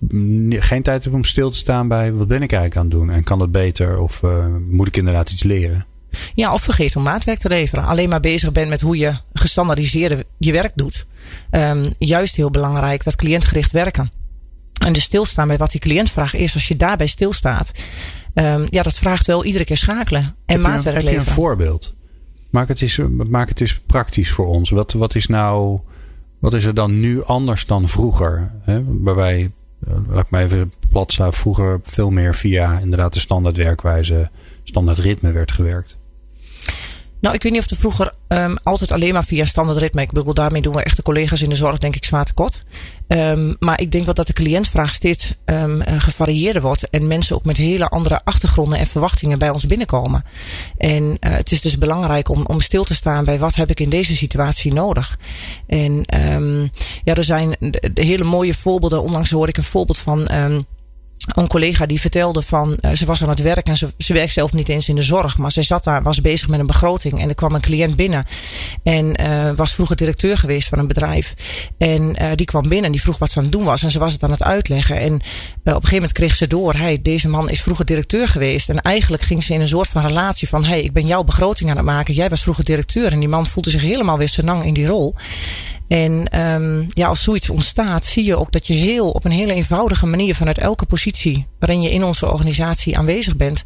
[0.50, 3.09] geen tijd hebt om stil te staan bij wat ben ik eigenlijk aan het doen?
[3.09, 4.00] En kan het beter?
[4.00, 5.86] Of eh, moet ik inderdaad iets leren?
[6.36, 7.83] Ja, of vergeet om maatwerk te leveren.
[7.86, 11.05] Alleen maar bezig bent met hoe je gestandaardiseerde je werk doet.
[11.50, 14.11] Ehm, juist heel belangrijk dat cliëntgericht werken.
[14.77, 16.53] En dus stilstaan bij wat die cliëntvraag is.
[16.53, 17.72] Als je daarbij stilstaat.
[18.33, 20.22] ehm, ja, dat vraagt wel iedere keer schakelen.
[20.22, 21.33] En Heb je een- maatwerk Heb je een leveren.
[21.33, 21.96] voorbeeld?
[22.50, 24.70] Maak het, eens, maak het eens praktisch voor ons.
[24.70, 25.79] Wat, wat is nou,
[26.40, 28.51] wat is er dan nu anders dan vroeger?
[28.62, 28.83] Hè?
[28.86, 29.51] Waarbij,
[29.88, 34.29] eh, laat ik maar even plat slaan, vroeger veel meer via inderdaad de standaard werkwijze,
[34.64, 35.98] standaard ritme werd gewerkt.
[37.22, 40.01] Nou, ik weet niet of er vroeger ehm, altijd alleen maar via standaard ritme.
[40.01, 42.64] Ik bedoel, daarmee doen we echte collega's in de zorg, denk ik, zwaar tekort.
[43.08, 46.90] Ehm, maar ik denk wel dat de cliëntvraag steeds ehm, eh, gevarieerder wordt.
[46.90, 50.24] En mensen ook met hele andere achtergronden en verwachtingen bij ons binnenkomen.
[50.77, 53.80] En eh, het is dus belangrijk om, om stil te staan bij wat heb ik
[53.80, 55.20] in deze situatie nodig.
[55.68, 56.06] En
[57.03, 57.56] ja, er zijn
[57.94, 59.03] hele mooie voorbeelden.
[59.03, 60.27] Onlangs hoorde ik een voorbeeld van.
[61.27, 64.33] Een collega die vertelde van, eh, ze was aan het werk en ze, ze werkt
[64.33, 67.22] zelf niet eens in de zorg, maar ze zat daar, was bezig met een begroting
[67.22, 68.25] en er kwam een cliënt binnen
[68.83, 71.33] en eh, was vroeger directeur geweest van een bedrijf.
[71.77, 73.92] En eh, die kwam binnen en die vroeg wat ze aan het doen was en
[73.92, 75.00] ze was het aan het uitleggen.
[75.00, 75.22] En op
[75.63, 78.70] een gegeven moment kreeg ze door, hey, deze man is vroeger directeur geweest.
[78.70, 81.70] En eigenlijk ging ze in een soort van relatie van, hey, ik ben jouw begroting
[81.70, 83.11] aan het maken, jij was vroeger directeur.
[83.11, 85.16] En die man voelde zich helemaal weer senang in die rol.
[85.87, 89.53] En ehm, ja, als zoiets ontstaat, zie je ook dat je heel op een hele
[89.53, 93.63] eenvoudige manier vanuit elke positie waarin je in onze organisatie aanwezig bent,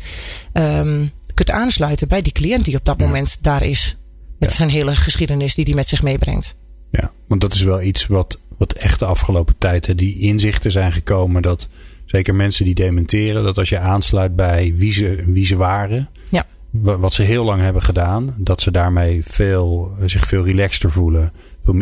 [0.54, 3.98] ehm, kunt aansluiten bij die cliënt die op dat moment daar is.
[4.40, 6.56] Met zijn hele geschiedenis die hij met zich meebrengt.
[6.92, 10.72] Ja, want dat is wel iets wat, wat echt de afgelopen tijd, hè, die inzichten
[10.72, 11.68] zijn gekomen dat
[12.06, 16.46] zeker mensen die dementeren, dat als je aansluit bij wie ze, wie ze waren, Ja.
[16.70, 21.34] wa- wat ze heel lang hebben gedaan, dat ze daarmee veel, zich veel relaxter voelen.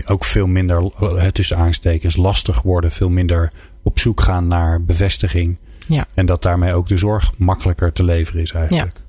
[0.06, 2.92] Ook veel minder, eh, tussen aanstekens, lastig worden.
[2.92, 3.52] Veel minder
[3.84, 5.58] op zoek gaan naar bevestiging.
[5.88, 6.06] Ja.
[6.14, 9.02] En dat daarmee ook de zorg makkelijker te leveren is eigenlijk.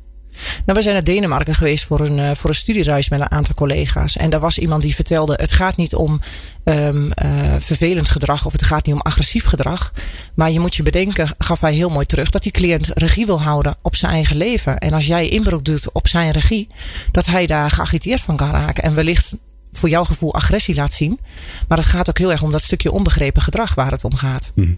[0.64, 3.54] Nou, we zijn naar Denemarken geweest voor een, eh, voor een studiereis met een aantal
[3.54, 4.16] collega's.
[4.16, 6.20] En daar was iemand die vertelde: het gaat niet om
[6.64, 9.92] ehm, eh, vervelend gedrag of het gaat niet om agressief gedrag.
[10.34, 13.40] Maar je moet je bedenken, gaf hij heel mooi terug, dat die cliënt regie wil
[13.40, 14.78] houden op zijn eigen leven.
[14.78, 16.68] En als jij inbreuk doet op zijn regie,
[17.10, 18.82] dat hij daar geagiteerd van kan raken.
[18.82, 19.34] En wellicht
[19.72, 21.20] voor jouw gevoel agressie laat zien.
[21.68, 24.52] Maar het gaat ook heel erg om dat stukje onbegrepen gedrag waar het om gaat.
[24.54, 24.74] Hm.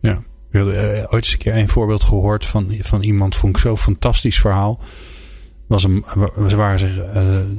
[0.00, 0.22] Ja.
[0.50, 3.62] Ik had eh, ooit eens een keer een voorbeeld gehoord van, van iemand, vond ik
[3.62, 4.80] zo'n fantastisch verhaal.
[5.68, 7.14] Was een, waren zich, eh,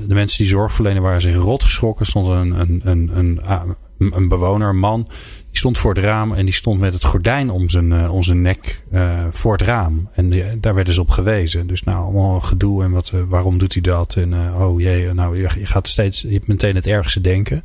[0.07, 2.05] de mensen die zorg verlenen waren zich rot geschrokken.
[2.05, 5.03] Er stond een, een, een, een, een bewoner, een man,
[5.47, 8.23] die stond voor het raam en die stond met het gordijn om zijn, uh, om
[8.23, 10.09] zijn nek uh, voor het raam.
[10.13, 11.67] En die, daar werden ze op gewezen.
[11.67, 14.15] Dus nou, allemaal gedoe en wat, waarom doet hij dat?
[14.15, 17.63] En oh jee, nou, je, je, gaat steeds, je hebt meteen het ergste denken.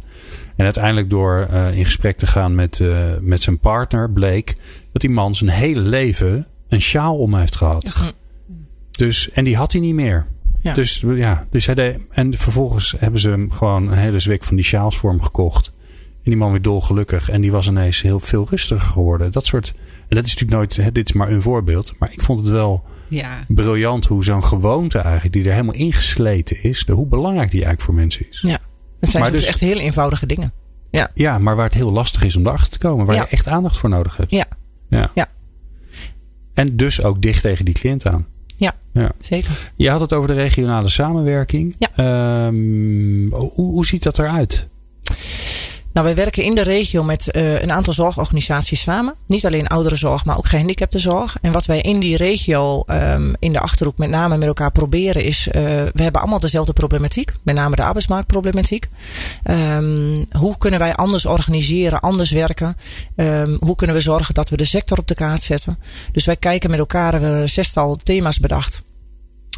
[0.57, 2.83] En uiteindelijk door in gesprek te gaan met,
[3.21, 4.57] met zijn partner bleek
[4.93, 7.93] dat die man zijn hele leven een sjaal om heeft gehad.
[7.95, 8.11] Ja.
[8.91, 10.27] Dus, en die had hij niet meer.
[10.61, 10.75] Ja.
[10.75, 14.57] Dus, ja, dus hij deed, en vervolgens hebben ze hem gewoon een hele zwik van
[14.57, 15.73] die sjaals voor hem gekocht.
[16.25, 17.29] En die man weer dolgelukkig.
[17.31, 19.33] En die was ineens heel veel rustiger geworden.
[19.33, 19.73] Dat soort.
[20.09, 20.95] En dat is natuurlijk nooit.
[20.95, 21.95] Dit is maar een voorbeeld.
[21.99, 23.45] Maar ik vond het wel ja.
[23.49, 25.33] briljant hoe zo'n gewoonte eigenlijk.
[25.35, 26.85] Die er helemaal ingesleten is.
[26.85, 28.41] De, hoe belangrijk die eigenlijk voor mensen is.
[28.47, 28.59] Ja.
[29.01, 30.53] Het zijn dus echt heel eenvoudige dingen.
[30.91, 31.11] Ja.
[31.15, 33.07] ja, maar waar het heel lastig is om erachter te komen.
[33.07, 33.23] Waar Ja.
[33.23, 34.31] je echt aandacht voor nodig hebt.
[34.31, 34.45] Ja.
[34.89, 35.11] ja.
[35.15, 35.29] Ja.
[36.55, 38.27] En dus ook dicht tegen die cliënt aan.
[38.57, 39.11] Ja, Ja.
[39.21, 39.73] zeker.
[39.77, 41.77] Je had het over de regionale samenwerking.
[41.79, 41.89] Ja.
[41.97, 44.69] Ehm, hoe, hoe ziet dat eruit?
[45.93, 49.15] Nou, wij werken in de regio met eh, een aantal zorgorganisaties samen.
[49.27, 51.37] Niet alleen ouderenzorg, maar ook gehandicaptenzorg.
[51.41, 55.25] En wat wij in die regio ehm, in de achterhoek met name met elkaar proberen
[55.25, 55.49] is...
[55.49, 57.33] eh, we hebben allemaal dezelfde problematiek.
[57.43, 58.89] Met name de arbeidsmarktproblematiek.
[59.43, 62.77] Ehm, hoe kunnen wij anders organiseren, anders werken?
[63.17, 65.79] Ehm, hoe kunnen we zorgen dat we de sector op de kaart zetten?
[66.13, 68.83] Dus wij kijken met elkaar, we hebben een zestal thema's bedacht.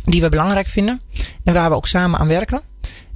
[0.04, 1.00] Die we belangrijk vinden.
[1.44, 2.60] En waar we ook samen aan werken.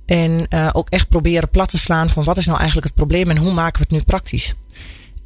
[0.08, 3.30] En uh, ook echt proberen plat te slaan van wat is nou eigenlijk het probleem
[3.30, 4.54] en hoe maken we het nu praktisch.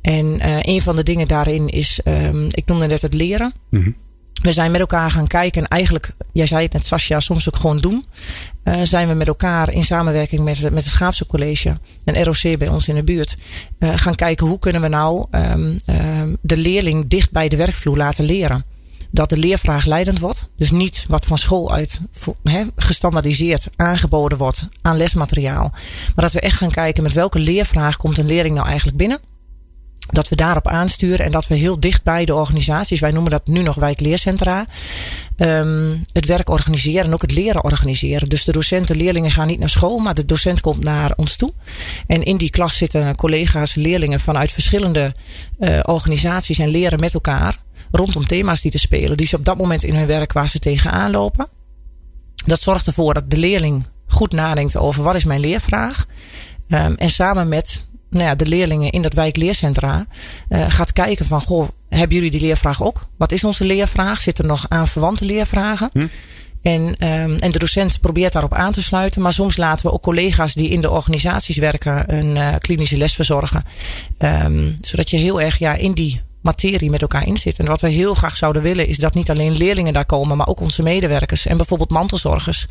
[0.01, 3.53] En uh, een van de dingen daarin is, um, ik noemde net het leren.
[3.71, 3.97] Mm
[4.42, 7.57] We zijn met elkaar gaan kijken en eigenlijk, jij zei het net Sascha, soms ook
[7.57, 8.05] gewoon doen.
[8.64, 12.68] Uh, zijn we met elkaar in samenwerking met, met het Schaapse College, een ROC bij
[12.68, 13.37] ons in de buurt,
[13.81, 18.25] gaan kijken hoe kunnen we nou um, um, de leerling dicht bij de werkvloer laten
[18.25, 18.64] leren
[19.12, 20.48] dat de leervraag leidend wordt.
[20.57, 22.01] Dus niet wat van school uit
[22.42, 25.70] he, gestandaardiseerd aangeboden wordt aan lesmateriaal.
[26.14, 29.18] Maar dat we echt gaan kijken met welke leervraag komt een leerling nou eigenlijk binnen.
[30.11, 33.46] Dat we daarop aansturen en dat we heel dicht bij de organisaties, wij noemen dat
[33.46, 34.66] nu nog wijkleercentra,
[35.37, 38.29] um, het werk organiseren en ook het leren organiseren.
[38.29, 41.53] Dus de docenten, leerlingen gaan niet naar school, maar de docent komt naar ons toe.
[42.07, 45.14] En in die klas zitten collega's, leerlingen vanuit verschillende
[45.59, 47.59] uh, organisaties en leren met elkaar
[47.92, 49.16] rondom thema's die te spelen.
[49.16, 51.48] Die ze op dat moment in hun werk waar ze tegenaan lopen.
[52.46, 56.07] Dat zorgt ervoor dat de leerling goed nadenkt over wat is mijn leervraag.
[56.68, 60.07] Um, en samen met nou ja, de leerlingen in dat wijkleercentra
[60.48, 63.09] uh, gaat kijken van goh, hebben jullie die leervraag ook?
[63.16, 64.20] Wat is onze leervraag?
[64.20, 65.90] Zitten er nog aan verwante leervragen?
[65.92, 66.07] Hm?
[66.62, 69.22] En, um, en de docent probeert daarop aan te sluiten.
[69.22, 73.14] Maar soms laten we ook collega's die in de organisaties werken een uh, klinische les
[73.14, 73.64] verzorgen.
[74.18, 77.59] Um, zodat je heel erg ja, in die materie met elkaar in zit.
[77.59, 80.46] En wat we heel graag zouden willen is dat niet alleen leerlingen daar komen, maar
[80.46, 82.66] ook onze medewerkers en bijvoorbeeld mantelzorgers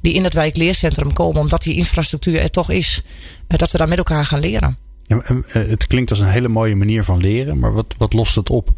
[0.00, 3.02] die in het wijkleercentrum komen, omdat die infrastructuur er toch is,
[3.46, 4.78] dat we daar met elkaar gaan leren.
[5.02, 8.50] Ja, het klinkt als een hele mooie manier van leren, maar wat, wat lost het
[8.50, 8.70] op?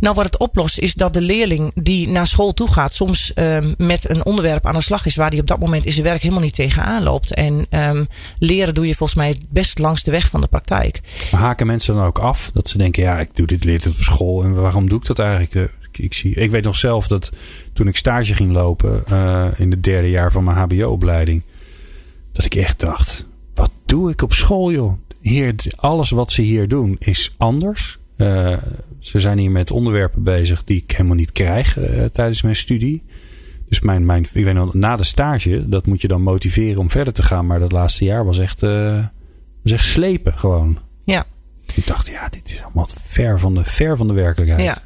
[0.00, 3.74] Nou, wat het oplost is dat de leerling die naar school toe gaat, soms um,
[3.78, 6.22] met een onderwerp aan de slag is waar hij op dat moment in zijn werk
[6.22, 7.34] helemaal niet tegenaan loopt.
[7.34, 11.00] En um, leren doe je volgens mij best langs de weg van de praktijk.
[11.32, 13.94] Maar haken mensen dan ook af dat ze denken, ja, ik doe dit leert op
[13.98, 15.72] school en waarom doe ik dat eigenlijk?
[15.92, 17.30] Ik, ik, zie, ik weet nog zelf dat
[17.72, 21.42] toen ik stage ging lopen uh, in het derde jaar van mijn HBO-opleiding,
[22.32, 24.92] dat ik echt dacht, wat doe ik op school, joh?
[25.20, 27.98] Hier, alles wat ze hier doen is anders.
[28.16, 28.56] Uh,
[28.98, 33.02] ze zijn hier met onderwerpen bezig die ik helemaal niet krijg uh, tijdens mijn studie.
[33.68, 36.90] Dus mijn, mijn, ik weet nog, na de stage, dat moet je dan motiveren om
[36.90, 37.46] verder te gaan.
[37.46, 39.04] Maar dat laatste jaar was echt, uh,
[39.62, 40.78] was echt slepen gewoon.
[41.04, 41.24] Ja.
[41.74, 44.62] Ik dacht, ja, dit is allemaal ver van de, ver van de werkelijkheid.
[44.62, 44.76] Ja.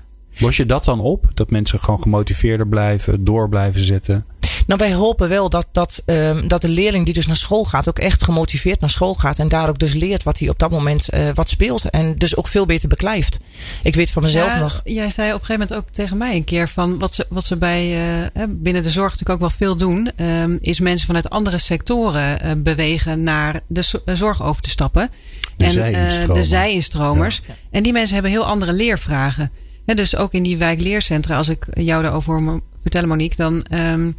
[0.40, 1.30] Los je dat dan op?
[1.34, 4.24] Dat mensen gewoon gemotiveerder blijven, door blijven zetten?
[4.68, 7.88] Nou, wij hopen wel dat, dat, um, dat de leerling die dus naar school gaat,
[7.88, 9.38] ook echt gemotiveerd naar school gaat.
[9.38, 11.90] En daar ook dus leert wat hij op dat moment uh, wat speelt.
[11.90, 13.38] En dus ook veel beter beklijft.
[13.82, 14.80] Ik weet van mezelf ja, nog.
[14.84, 17.44] Jij zei op een gegeven moment ook tegen mij een keer van wat ze, wat
[17.44, 21.30] ze bij uh, binnen de zorg natuurlijk ook wel veel doen, um, is mensen vanuit
[21.30, 25.10] andere sectoren uh, bewegen naar de zorg over te stappen.
[25.56, 26.38] De en zij-instromers.
[26.40, 27.40] de zij-instromers.
[27.46, 27.54] Ja.
[27.70, 29.50] En die mensen hebben heel andere leervragen.
[29.84, 33.64] En dus ook in die wijkleercentra, als ik jou daarover hoor vertellen, Monique, dan.
[33.70, 34.16] Um,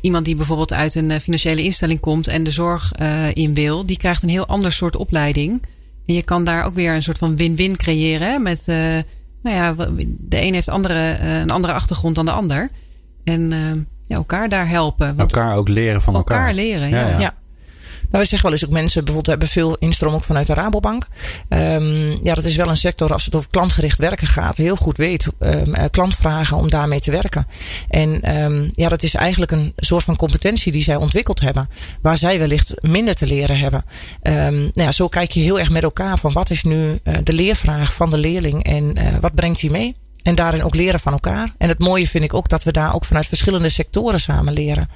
[0.00, 3.96] iemand die bijvoorbeeld uit een financiële instelling komt en de zorg uh, in wil, die
[3.96, 5.62] krijgt een heel ander soort opleiding.
[6.06, 8.30] En je kan daar ook weer een soort van win-win creëren.
[8.30, 8.38] Hè?
[8.38, 8.76] Met, uh,
[9.42, 9.74] nou ja,
[10.18, 12.70] de een heeft andere, uh, een andere achtergrond dan de ander.
[13.24, 13.50] En
[14.06, 15.16] ja, elkaar daar helpen.
[15.16, 16.38] Want elkaar ook leren van elkaar.
[16.38, 17.08] Elkaar leren, ja.
[17.08, 17.18] ja.
[17.18, 17.34] ja.
[18.10, 21.06] Wij zeggen wel eens ook mensen, bijvoorbeeld we hebben veel instroom ook vanuit de Rabobank.
[21.48, 24.96] Um, ja, dat is wel een sector als het over klantgericht werken gaat, heel goed
[24.96, 27.46] weet um, klantvragen om daarmee te werken.
[27.88, 31.68] En um, ja, dat is eigenlijk een soort van competentie die zij ontwikkeld hebben,
[32.02, 33.84] waar zij wellicht minder te leren hebben.
[34.22, 37.32] nou ja, zo kijk je heel erg met elkaar van wat is nu uh, de
[37.32, 39.96] leervraag van de leerling en uh, wat brengt hij mee?
[40.22, 41.54] En daarin ook leren van elkaar.
[41.58, 44.88] En het mooie vind ik ook dat we daar ook vanuit verschillende sectoren samen leren.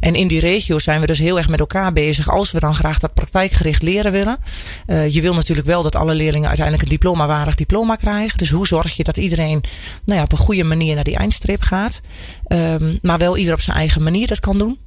[0.00, 2.30] En in die regio zijn we dus heel erg met elkaar bezig.
[2.30, 4.38] Als we dan graag dat praktijkgericht leren willen.
[4.86, 8.38] Uh, je wil natuurlijk wel dat alle leerlingen uiteindelijk een diploma-waardig diploma krijgen.
[8.38, 9.64] Dus hoe zorg je dat iedereen
[10.04, 12.00] nou ja, op een goede manier naar die eindstreep gaat.
[12.48, 14.78] Um, maar wel ieder op zijn eigen manier dat kan doen.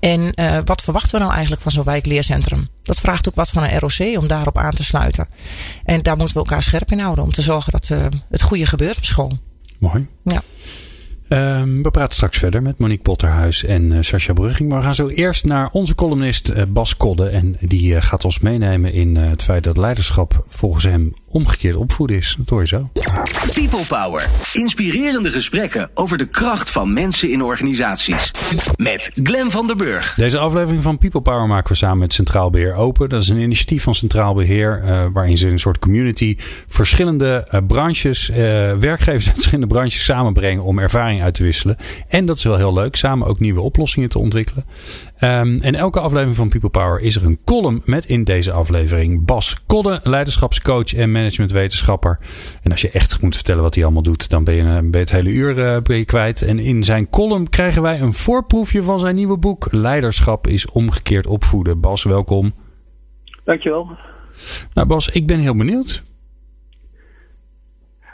[0.00, 2.68] En uh, wat verwachten we nou eigenlijk van zo'n wijkleercentrum?
[2.82, 5.28] Dat vraagt ook wat van een ROC om daarop aan te sluiten.
[5.84, 8.66] En daar moeten we elkaar scherp in houden om te zorgen dat uh, het goede
[8.66, 9.38] gebeurt op school.
[9.78, 10.06] Mooi.
[10.24, 10.42] Ja.
[11.28, 14.68] Um, we praten straks verder met Monique Potterhuis en uh, Sascha Brugging.
[14.68, 17.28] Maar we gaan zo eerst naar onze columnist Bas Kodde.
[17.28, 22.34] En die gaat ons meenemen in het feit dat leiderschap volgens hem omgekeerd opvoeden is.
[22.38, 22.90] Dat hoor je zo.
[23.52, 24.28] People Power.
[24.52, 28.30] Inspirerende gesprekken over de kracht van mensen in organisaties.
[28.76, 30.14] Met Glen van der Burg.
[30.14, 33.08] Deze aflevering van People Power maken we samen met Centraal Beheer Open.
[33.08, 34.82] Dat is een initiatief van Centraal Beheer.
[34.84, 36.36] Uh, waarin ze een soort community
[36.68, 38.36] verschillende uh, branches, uh,
[38.72, 41.76] werkgevers uit verschillende branches samenbrengen om ervaring uit te wisselen.
[42.08, 42.96] En dat is wel heel leuk.
[42.96, 44.64] Samen ook nieuwe oplossingen te ontwikkelen.
[45.20, 49.24] Um, en elke aflevering van People Power is er een column met in deze aflevering
[49.24, 52.18] Bas Kodde, leiderschapscoach en managementwetenschapper.
[52.62, 54.98] En als je echt moet vertellen wat hij allemaal doet, dan ben je, ben je
[54.98, 56.42] het hele uur uh, ben je kwijt.
[56.42, 61.26] En in zijn column krijgen wij een voorproefje van zijn nieuwe boek Leiderschap is omgekeerd
[61.26, 61.80] opvoeden.
[61.80, 62.52] Bas, welkom.
[63.44, 63.88] Dankjewel.
[64.74, 66.06] Nou Bas, ik ben heel benieuwd.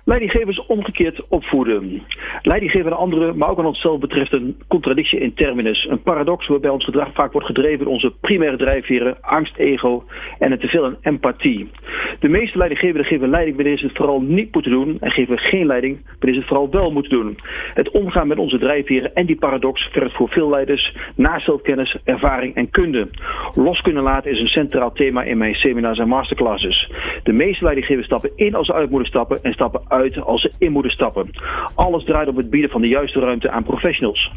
[0.04, 2.02] Leidinggevers omgekeerd opvoeden.
[2.42, 5.86] Leidinggeven aan anderen, maar ook aan onszelf betreft een contradictie in terminus.
[5.90, 10.04] Een paradox waarbij ons gedrag vaak wordt gedreven door onze primaire drijfveren, angst, ego
[10.38, 11.70] en een teveel aan empathie.
[12.18, 15.66] De meeste leidinggevenden geven leiding wanneer ze het vooral niet moeten doen en geven geen
[15.66, 17.38] leiding wanneer ze het vooral wel moeten doen.
[17.74, 22.54] Het omgaan met onze drijfveren en die paradox vergt voor veel leiders naast zelfkennis, ervaring
[22.54, 23.08] en kunde.
[23.54, 26.90] Los kunnen laten is een centraal thema in mijn seminars en masterclasses.
[27.22, 29.93] De meeste leidinggevers stappen in als ze uit moeten stappen en stappen uit
[30.24, 31.30] als ze in moeten stappen.
[31.74, 34.30] Alles draait op het bieden van de juiste ruimte aan professionals.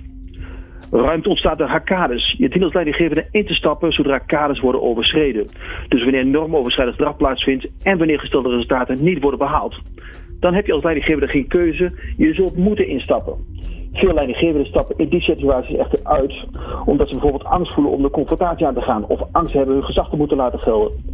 [0.92, 2.36] Ruimte ontstaat door hackades.
[2.38, 5.48] Je dient als leidinggevende in te stappen zodra kaders worden overschreden.
[5.88, 9.76] Dus wanneer normoverschrijdend gedrag plaatsvindt en wanneer gestelde resultaten niet worden behaald.
[10.40, 11.92] Dan heb je als leidinggevende geen keuze.
[12.18, 13.36] Je zult moeten instappen.
[13.94, 16.46] Veel leidinggevenden stappen in die situaties echter uit,
[16.86, 19.84] omdat ze bijvoorbeeld angst voelen om de confrontatie aan te gaan of angst hebben hun
[19.84, 21.07] gezag te moeten laten gelden.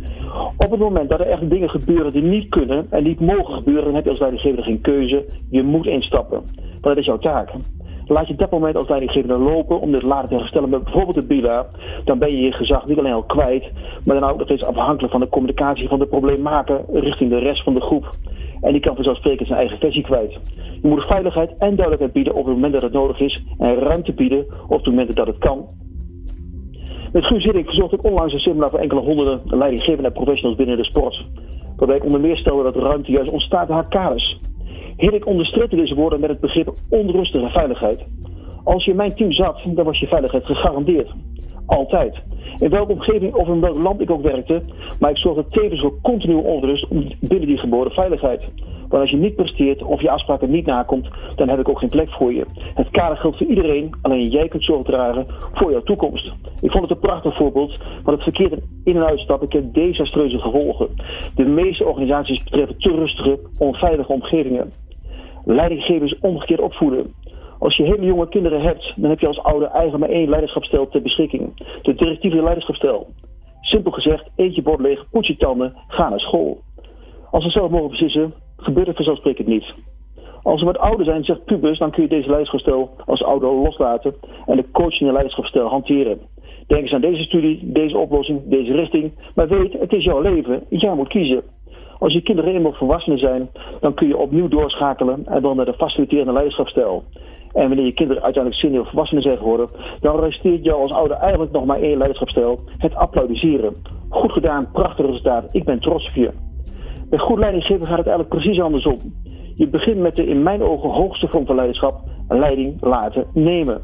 [0.58, 3.84] Op het moment dat er echt dingen gebeuren die niet kunnen en niet mogen gebeuren,
[3.84, 5.26] dan heb je als leidinggevende geen keuze.
[5.50, 6.41] Je moet instappen.
[6.72, 7.50] Want dat is jouw taak.
[8.06, 11.24] Laat je dat moment als leidinggevende lopen om dit later te herstellen met bijvoorbeeld de
[11.24, 11.65] BILA,
[12.04, 13.72] dan ben je je gezag niet alleen al kwijt,
[14.06, 17.63] maar dan ook nog steeds afhankelijk van de communicatie van de probleemmaker richting de rest
[17.63, 18.10] van de groep.
[18.62, 20.32] En die kan vanzelfsprekend zijn eigen versie kwijt.
[20.82, 24.13] Je moet veiligheid en duidelijkheid bieden op het moment dat het nodig is en ruimte
[24.13, 25.67] bieden op het moment dat het kan.
[27.13, 30.84] Met Guus Hiddink verzorgde ik onlangs een seminar voor enkele honderden leidinggevende professionals binnen de
[30.84, 31.26] sport.
[31.78, 34.38] Waarbij ik onder meer stelde dat ruimte juist ontstaat in haar kaders.
[34.97, 38.06] Hiddink onderstreepte deze woorden met het begrip onrustige veiligheid.
[38.63, 41.12] Als je in mijn team zat, dan was je veiligheid gegarandeerd.
[41.65, 42.21] Altijd.
[42.58, 44.62] In welke omgeving of in welk land ik ook werkte,
[44.99, 46.88] maar ik zorgde tevens voor continue onrust
[47.19, 48.52] binnen die geboren veiligheid.
[48.93, 51.89] Want als je niet presteert of je afspraken niet nakomt, dan heb ik ook geen
[51.89, 52.45] plek voor je.
[52.73, 56.32] Het kader geldt voor iedereen, alleen jij kunt zorg dragen voor jouw toekomst.
[56.62, 60.88] Ik vond het een prachtig voorbeeld, want het verkeerd in- en uitstappen kent desastreuze gevolgen.
[61.36, 64.71] De meeste organisaties betreffen te rustige, onveilige omgevingen.
[65.45, 67.13] Leidinggevers omgekeerd opvoeden.
[67.60, 70.88] Als je hele jonge kinderen hebt, dan heb je als ouder eigenlijk maar één leiderschapsstijl
[70.88, 71.63] ter beschikking.
[71.82, 73.08] De directieve leiderschapsstijl.
[73.62, 76.62] Simpel gezegd, eet je bord leeg, poets je tanden, ga naar school.
[77.32, 79.73] Als ze zelf mogen beslissen, gebeurt het vanzelfsprekend niet.
[80.43, 84.15] Als ze wat ouder zijn, zegt pubers, dan kun je deze leiderschapsstijl als ouder loslaten
[84.45, 86.19] en de coachende leiderschapsstijl hanteren.
[86.67, 90.63] Denk eens aan deze studie, deze oplossing, deze richting, maar weet, het is jouw leven,
[90.69, 91.43] jij moet kiezen.
[91.99, 93.49] Als je kinderen eenmaal volwassenen zijn,
[93.80, 97.04] dan kun je opnieuw doorschakelen en dan naar de faciliterende leiderschapsstijl.
[97.54, 101.52] En wanneer je kinderen uiteindelijk senior volwassenen zijn geworden, dan resteert jou als ouder eigenlijk
[101.52, 103.76] nog maar één leiderschapsstijl: het applaudisseren.
[104.10, 106.32] Goed gedaan, prachtig resultaat, ik ben trots op je.
[107.13, 108.97] Bij goed leidinggeven gaat het eigenlijk precies andersom.
[109.56, 113.82] Je begint met de in mijn ogen hoogste vorm van leiderschap, leiding laten nemen.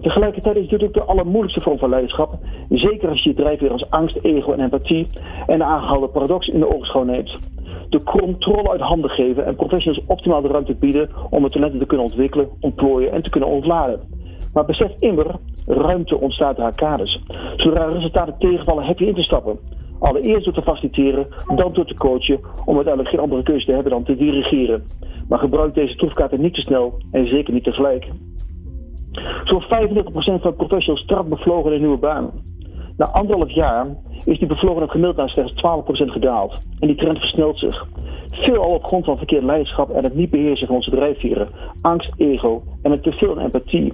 [0.00, 2.38] Tegelijkertijd is het natuurlijk de allermoeilijkste vorm van leiderschap.
[2.68, 5.06] Zeker als je je drijfveer als angst, ego en empathie
[5.46, 7.38] en de aangehouden paradox in de ogen neemt.
[7.88, 11.86] De controle uit handen geven en professionals optimaal de ruimte bieden om het talenten te
[11.86, 14.00] kunnen ontwikkelen, ontplooien en te kunnen ontladen.
[14.52, 15.26] Maar besef immer,
[15.66, 17.20] ruimte ontstaat haar kaders.
[17.56, 19.58] Zodra resultaten tegenvallen, heb je in te stappen.
[19.98, 23.92] Allereerst door te faciliteren, dan door te coachen, om uiteindelijk geen andere keuze te hebben
[23.92, 24.84] dan te dirigeren.
[25.28, 28.08] Maar gebruik deze troefkaarten niet te snel en zeker niet tegelijk.
[29.44, 32.30] Zo'n 35% van professionals strak bevlogen in een nieuwe baan.
[32.96, 33.86] Na anderhalf jaar
[34.24, 36.62] is die bevlogenheid gemiddeld naar slechts 12% gedaald.
[36.78, 37.86] En die trend versnelt zich.
[38.30, 41.48] Veel al op grond van verkeerd leiderschap en het niet beheersen van onze drijfveren.
[41.80, 43.92] Angst, ego en het teveel empathie.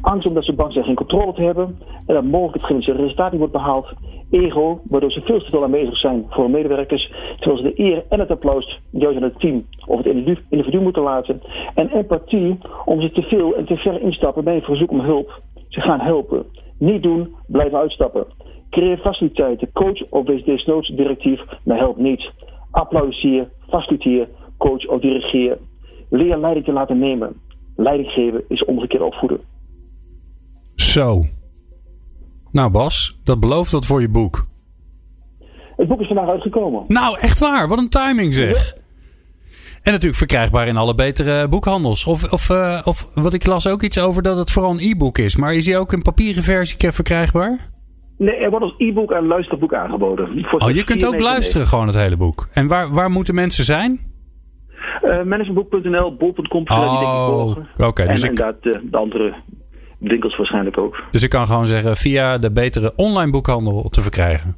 [0.00, 3.30] Angst omdat ze bang zijn geen controle te hebben en dat mogelijk het gewenste resultaat
[3.30, 3.92] niet wordt behaald.
[4.30, 8.04] Ego, waardoor ze veel te veel aanwezig zijn voor hun medewerkers, terwijl ze de eer
[8.08, 11.42] en het applaus juist aan het team of het individu moeten laten.
[11.74, 15.42] En empathie, om ze te veel en te ver instappen bij een verzoek om hulp.
[15.68, 16.44] Ze gaan helpen.
[16.78, 18.26] Niet doen, blijven uitstappen.
[18.70, 22.30] Creëer faciliteiten, coach of wees desnoods directief, maar help niet.
[22.70, 25.58] Applaudisseer, faciliteer, coach of dirigeer.
[26.10, 27.40] Leer leiding te laten nemen.
[27.76, 29.40] Leiding geven is omgekeerd opvoeden.
[30.74, 31.22] Zo.
[32.52, 34.46] Nou Bas, dat belooft wat voor je boek.
[35.76, 36.84] Het boek is vandaag uitgekomen.
[36.88, 37.68] Nou, echt waar.
[37.68, 38.74] Wat een timing zeg.
[39.82, 42.04] En natuurlijk verkrijgbaar in alle betere boekhandels.
[42.04, 45.18] Of, of, uh, of wat ik las ook iets over dat het vooral een e-book
[45.18, 45.36] is.
[45.36, 47.58] Maar is die ook in papieren versie verkrijgbaar?
[48.16, 50.46] Nee, er wordt als e-book en luisterboek aangeboden.
[50.46, 52.48] Voor oh, je kunt ook luisteren gewoon het hele boek.
[52.52, 54.00] En waar, waar moeten mensen zijn?
[55.02, 56.64] Uh, managementboek.nl, bol.com.
[56.66, 57.86] Oh, oké.
[57.86, 58.38] Okay, dus en ik...
[58.38, 59.34] inderdaad de, de andere
[60.00, 61.02] winkels waarschijnlijk ook.
[61.10, 64.56] Dus ik kan gewoon zeggen via de betere online boekhandel te verkrijgen.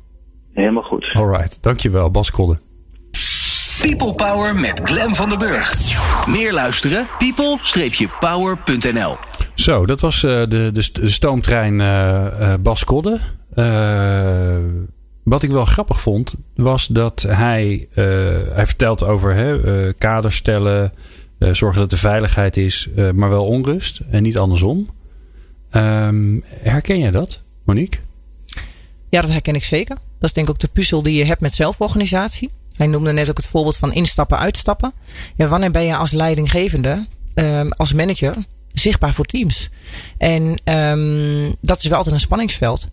[0.53, 1.11] Helemaal goed.
[1.13, 2.59] Alright, dankjewel Bas Kodde.
[3.83, 5.75] People Power met Glen van den Burg.
[6.27, 7.07] Meer luisteren?
[7.19, 9.17] people-power.nl
[9.55, 13.19] Zo, dat was uh, de, de, de, stoomtrein uh, uh, Bas Kodde.
[15.23, 17.89] wat ik wel grappig vond, was dat hij,
[18.53, 20.93] hij vertelt over hè, kaders stellen,
[21.39, 24.89] zorgen dat er veiligheid is, maar wel onrust en niet andersom.
[25.77, 28.01] Um, herken je dat, Monique?
[29.09, 29.97] Ja, dat herken ik zeker.
[30.19, 32.51] Dat is denk ik ook de puzzel die je hebt met zelforganisatie.
[32.73, 34.93] Hij noemde net ook het voorbeeld van instappen, uitstappen.
[35.37, 38.37] Ja, wanneer ben je als leidinggevende, um, als manager,
[38.73, 39.71] zichtbaar voor teams?
[40.19, 42.89] En um, dat is wel altijd een spanningsveld.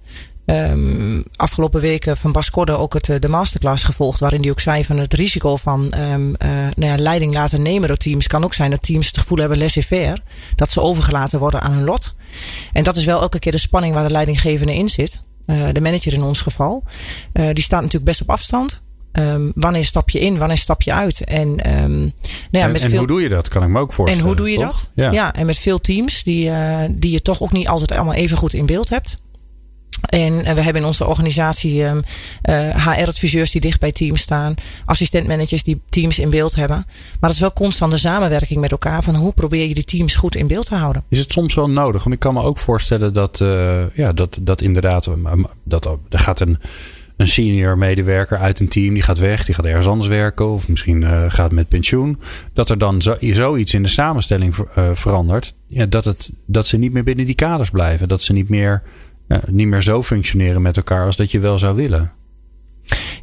[0.50, 4.20] Um, afgelopen weken van Bas Kodde ook het, eh, de masterclass gevolgd.
[4.20, 7.88] Waarin hij ook zei van het risico van um, uh, nou ja, leiding laten nemen
[7.88, 8.28] door teams.
[8.28, 10.18] Kan ook zijn dat teams het gevoel hebben laissez-faire.
[10.56, 12.14] Dat ze overgelaten worden aan hun lot.
[12.74, 15.22] En dat is wel elke keer de spanning waar de leidinggevende in zit.
[15.46, 16.84] Uh, de manager in ons geval.
[17.34, 18.82] Uh, die staat natuurlijk best op afstand.
[19.14, 21.24] Um, wanneer stap je in, wanneer stap je uit?
[21.24, 22.14] En, um, nou
[22.52, 22.98] ja, met en, veel...
[22.98, 23.48] hoe doe je dat?
[23.48, 24.24] Kan ik me ook voorstellen.
[24.24, 24.90] En hoe doe je dat?
[24.94, 25.12] Ja.
[25.12, 25.34] ja.
[25.34, 28.54] en met veel teams die, uh, die je toch ook niet altijd allemaal even goed
[28.54, 29.18] in beeld hebt.
[30.02, 32.02] En we hebben in onze organisatie um,
[32.50, 34.56] uh, HR-adviseurs die dicht bij teams staan.
[34.86, 36.86] Assistentmanagers die teams in beeld hebben.
[37.20, 39.04] Maar het is wel constante samenwerking met elkaar.
[39.04, 41.04] Van hoe probeer je die teams goed in beeld te houden?
[41.10, 42.04] Is het soms wel nodig?
[42.04, 45.10] Want ik kan me ook voorstellen dat, uh, ja, dat, dat inderdaad,
[45.64, 46.58] dat, er gaat een
[47.18, 50.68] een senior medewerker uit een team die gaat weg, die gaat ergens anders werken of
[50.68, 52.20] misschien uh, gaat met pensioen.
[52.54, 54.56] Dat er dan zo, zoiets in de samenstelling
[54.94, 55.54] verandert.
[55.68, 58.08] Ja, dat, het, dat ze niet meer binnen die kaders blijven.
[58.08, 58.82] Dat ze niet meer,
[59.30, 62.12] uh, niet meer zo functioneren met elkaar als dat je wel zou willen.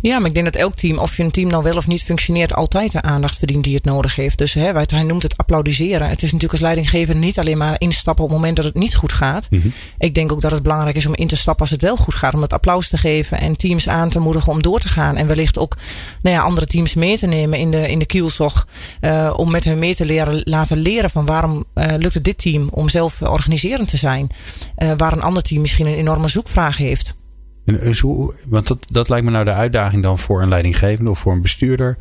[0.01, 2.03] Ja, maar ik denk dat elk team, of je een team nou wel of niet
[2.03, 4.39] functioneert, altijd de aandacht verdient die het nodig heeft.
[4.39, 6.09] Dus hè, hij noemt het applaudisseren.
[6.09, 8.95] Het is natuurlijk als leidinggever niet alleen maar instappen op het moment dat het niet
[8.95, 9.47] goed gaat.
[9.51, 9.73] Mm -hmm.
[9.99, 12.15] Ik denk ook dat het belangrijk is om in te stappen als het wel goed
[12.15, 12.35] gaat.
[12.35, 15.17] Om het applaus te geven en teams aan te moedigen om door te gaan.
[15.17, 15.77] En wellicht ook
[16.23, 18.67] nou ja, andere teams mee te nemen in de, in de kielzog.
[19.01, 22.39] Uh, om met hun mee te leren, laten leren van waarom uh, lukt het dit
[22.39, 24.31] team om zelf organiserend te zijn.
[24.79, 27.15] Uh, waar een ander team misschien een enorme zoekvraag heeft.
[27.67, 28.01] En dus
[28.49, 31.43] want dat, dat lijkt me nou de uitdaging dan voor een leidinggevende of voor een
[31.43, 31.97] bestuurder.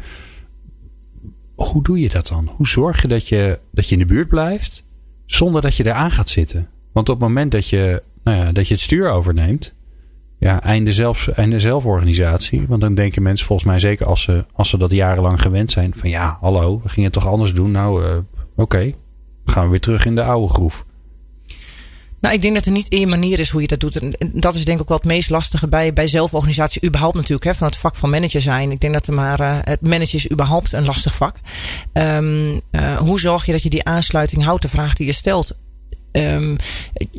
[1.55, 2.49] Hoe doe je dat dan?
[2.55, 4.83] Hoe zorg je dat je, dat je in de buurt blijft
[5.25, 6.69] zonder dat je eraan gaat zitten?
[6.91, 9.73] Want op het moment dat je, nou ja, dat je het stuur overneemt,
[10.39, 12.65] ja, einde, einde zelforganisatie.
[12.67, 15.93] Want dan denken mensen volgens mij zeker als ze, als ze dat jarenlang gewend zijn
[15.95, 17.71] van ja, hallo, we gingen toch anders doen.
[17.71, 18.09] Nou, uh,
[18.55, 18.93] oké,
[19.45, 20.85] gaan we weer terug in de oude groef.
[22.25, 23.95] Nou, ik denk dat er niet één manier is hoe je dat doet.
[23.95, 27.43] En dat is denk ik ook wel het meest lastige bij, bij zelforganisatie überhaupt natuurlijk.
[27.43, 28.71] Hè, van het vak van manager zijn.
[28.71, 31.35] Ik denk dat er maar, uh, het manager is überhaupt een lastig vak.
[31.93, 34.61] Um, uh, hoe zorg je dat je die aansluiting houdt?
[34.61, 35.57] De vraag die je stelt.
[36.15, 36.55] Um,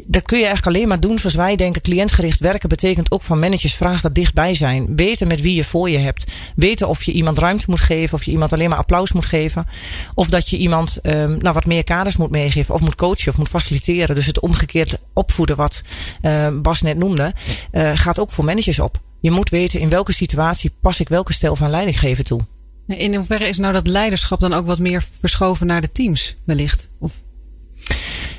[0.06, 1.82] dat kun je eigenlijk alleen maar doen zoals wij denken.
[1.82, 4.96] Cliëntgericht werken betekent ook van managers vraag dat dichtbij zijn.
[4.96, 6.24] Weten met wie je voor je hebt.
[6.56, 8.14] Weten of je iemand ruimte moet geven.
[8.14, 9.66] Of je iemand alleen maar applaus moet geven.
[10.14, 12.74] Of dat je iemand um, nou, wat meer kaders moet meegeven.
[12.74, 14.14] Of moet coachen of moet faciliteren.
[14.14, 15.82] Dus het omgekeerd opvoeden wat
[16.22, 17.34] uh, Bas net noemde.
[17.72, 19.00] Uh, gaat ook voor managers op.
[19.20, 22.40] Je moet weten in welke situatie pas ik welke stijl van leiding geven toe.
[22.86, 26.90] In hoeverre is nou dat leiderschap dan ook wat meer verschoven naar de teams wellicht?
[26.98, 27.12] Of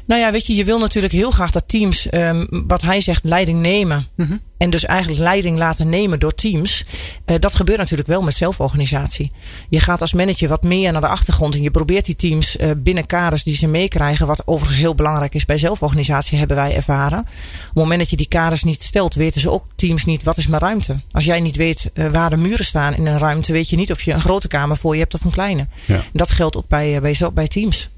[0.07, 3.23] Nou ja, weet je, je wil natuurlijk heel graag dat teams, um, wat hij zegt,
[3.23, 4.07] leiding nemen.
[4.15, 6.85] Mm En dus eigenlijk leiding laten nemen door teams.
[7.25, 9.31] Uh, dat gebeurt natuurlijk wel met zelforganisatie.
[9.69, 12.71] Je gaat als manager wat meer naar de achtergrond en je probeert die teams uh,
[12.77, 14.27] binnen kaders die ze meekrijgen.
[14.27, 17.19] Wat overigens heel belangrijk is bij zelforganisatie, hebben wij ervaren.
[17.19, 17.25] Op
[17.63, 20.47] het moment dat je die kaders niet stelt, weten ze ook teams niet wat is
[20.47, 21.01] mijn ruimte.
[21.11, 23.91] Als jij niet weet uh, waar de muren staan in een ruimte, weet je niet
[23.91, 25.67] of je een grote kamer voor je hebt of een kleine.
[25.85, 26.03] Ja.
[26.13, 27.89] Dat geldt ook bij, bij, bij teams.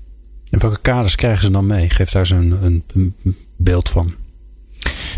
[0.50, 1.89] En welke kaders krijgen ze dan mee?
[1.89, 2.52] Geef daar eens
[2.91, 3.14] een,
[3.56, 4.14] beeld van.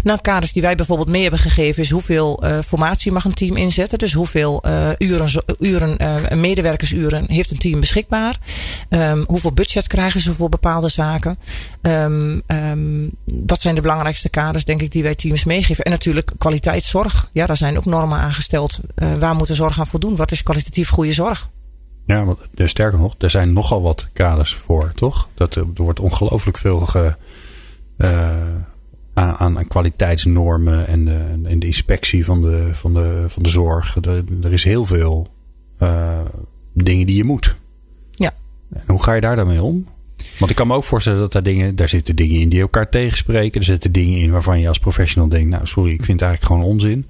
[0.04, 3.58] Nou, kaders die wij bijvoorbeeld mee hebben gegeven is hoeveel uh, formatie mag een team
[3.58, 4.00] inzetten.
[4.00, 8.40] Dus hoeveel uh, uren, uren uh, medewerkersuren heeft een team beschikbaar.
[8.90, 11.38] Um, hoeveel budget krijgen ze voor bepaalde zaken.
[11.82, 15.84] Um, um, dat zijn de belangrijkste kaders, denk ik, die wij teams meegeven.
[15.84, 17.30] En natuurlijk kwaliteitszorg.
[17.34, 18.80] Ja, daar zijn ook normen aangesteld.
[19.20, 20.16] waar moet de zorg aan voldoen?
[20.16, 21.50] Wat is kwalitatief goede zorg?
[22.06, 25.28] Ja, want sterker nog, er zijn nogal wat kaders voor, toch?
[25.34, 27.16] Dat, er wordt ongelooflijk veel ge,
[27.98, 28.30] uh,
[29.14, 33.96] aan, aan, kwaliteitsnormen en de, en de inspectie van de, van de, van de zorg.
[33.96, 35.28] Er, er is heel veel
[35.80, 36.20] uh,
[36.74, 37.56] dingen die je moet.
[38.12, 38.34] Ja.
[38.74, 39.88] En hoe ga je daar dan mee om?
[40.40, 42.90] Want ik kan me ook voorstellen dat daar dingen, daar zitten dingen in die elkaar
[42.90, 43.60] tegenspreken.
[43.60, 46.54] Er zitten dingen in waarvan je als professional denkt, nou sorry, ik vind het eigenlijk
[46.54, 47.06] gewoon onzin.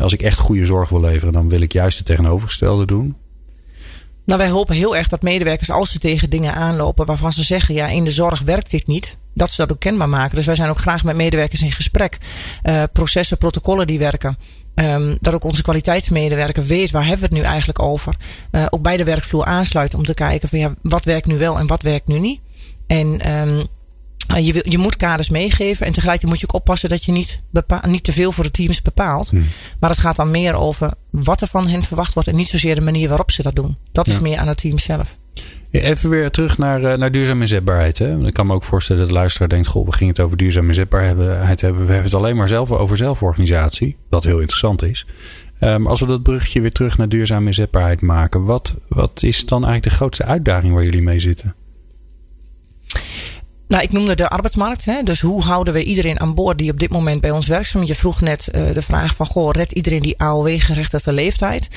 [0.00, 3.16] Als ik echt goede zorg wil leveren, dan wil ik juist het tegenovergestelde doen.
[4.24, 7.74] Nou, wij hopen heel erg dat medewerkers, als ze tegen dingen aanlopen waarvan ze zeggen,
[7.74, 10.36] ja, in de zorg werkt dit niet, dat ze dat ook kenbaar maken.
[10.36, 12.18] Dus wij zijn ook graag met medewerkers in gesprek.
[12.62, 14.38] Uh, processen, protocollen die werken.
[14.74, 18.16] Um, dat ook onze kwaliteitsmedewerker weet waar hebben we het nu eigenlijk over.
[18.52, 21.58] Uh, ook bij de werkvloer aansluiten om te kijken van ja, wat werkt nu wel
[21.58, 22.40] en wat werkt nu niet.
[22.86, 23.64] En Ah,
[24.26, 27.40] je, wil, je moet kaders meegeven en tegelijkertijd moet je ook oppassen dat je niet,
[27.86, 29.30] niet te veel voor de teams bepaalt.
[29.30, 29.46] Hmm.
[29.80, 32.74] Maar het gaat dan meer over wat er van hen verwacht wordt en niet zozeer
[32.74, 33.76] de manier waarop ze dat doen.
[33.92, 35.18] Dat is meer aan het team zelf.
[35.70, 37.98] Even weer terug naar, eh, naar duurzame inzetbaarheid.
[37.98, 38.26] Hè?
[38.26, 40.68] Ik kan me ook voorstellen dat de luisteraar denkt: Goh, we gingen het over duurzame
[40.68, 41.86] inzetbaarheid hebben.
[41.86, 43.96] We hebben het alleen maar zelf over zelforganisatie.
[44.08, 45.06] Wat heel interessant is.
[45.60, 49.64] Um, als we dat brugje weer terug naar duurzame inzetbaarheid maken, wat, wat is dan
[49.64, 51.54] eigenlijk de grootste uitdaging waar jullie mee zitten?
[53.72, 54.84] Nou, ik noemde de arbeidsmarkt.
[54.84, 55.02] Hè?
[55.02, 57.84] Dus hoe houden we iedereen aan boord die op dit moment bij ons werkzaam?
[57.84, 61.68] Je vroeg net uh, de vraag van, goh, red iedereen die AOW-gerechtigde leeftijd?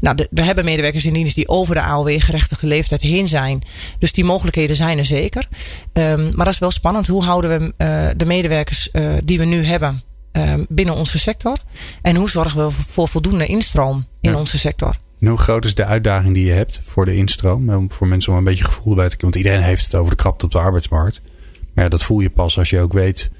[0.00, 3.62] Nou, de, we hebben medewerkers in dienst die over de AOW-gerechtigde leeftijd heen zijn.
[3.98, 5.48] Dus die mogelijkheden zijn er zeker.
[5.92, 7.06] Um, maar dat is wel spannend.
[7.06, 10.02] Hoe houden we uh, de medewerkers uh, die we nu hebben
[10.32, 11.56] um, binnen onze sector?
[12.02, 14.38] En hoe zorgen we voor voldoende instroom in ja.
[14.38, 14.96] onze sector?
[15.20, 17.90] En hoe groot is de uitdaging die je hebt voor de instroom?
[17.90, 19.30] Voor mensen om een beetje gevoel bij te krijgen.
[19.30, 21.20] Want iedereen heeft het over de krapte op de arbeidsmarkt.
[21.74, 23.30] Maar ja, dat voel je pas als je ook weet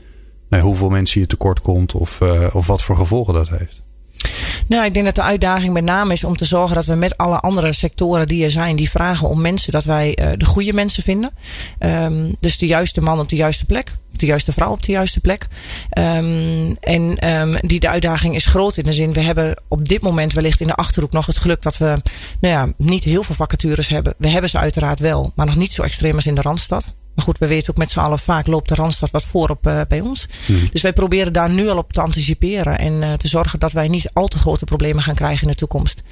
[0.49, 3.83] nou, hoeveel mensen je tekort komt of, uh, of wat voor gevolgen dat heeft.
[4.69, 7.17] Nou, ik denk dat de uitdaging met name is om te zorgen dat we met
[7.17, 10.73] alle andere sectoren die er zijn, die vragen om mensen, dat wij uh, de goede
[10.73, 11.31] mensen vinden.
[11.79, 13.93] Um, dus de juiste man op de juiste plek.
[14.11, 15.49] De juiste vrouw op de juiste plek.
[15.99, 20.01] Um, en um, die de uitdaging is groot in de zin, we hebben op dit
[20.01, 22.03] moment wellicht in de achterhoek nog het geluk dat we
[22.41, 24.15] nou ja, niet heel veel vacatures hebben.
[24.19, 26.95] We hebben ze uiteraard wel, maar nog niet zo extreem als in de Randstad.
[27.15, 29.67] Maar goed, we weten ook met z'n allen, vaak loopt de Randstad wat voor op
[29.67, 30.27] uh, bij ons.
[30.47, 30.69] Mm.
[30.73, 32.79] Dus wij proberen daar nu al op te anticiperen.
[32.79, 35.59] En uh, te zorgen dat wij niet al te grote problemen gaan krijgen in de
[35.59, 36.03] toekomst.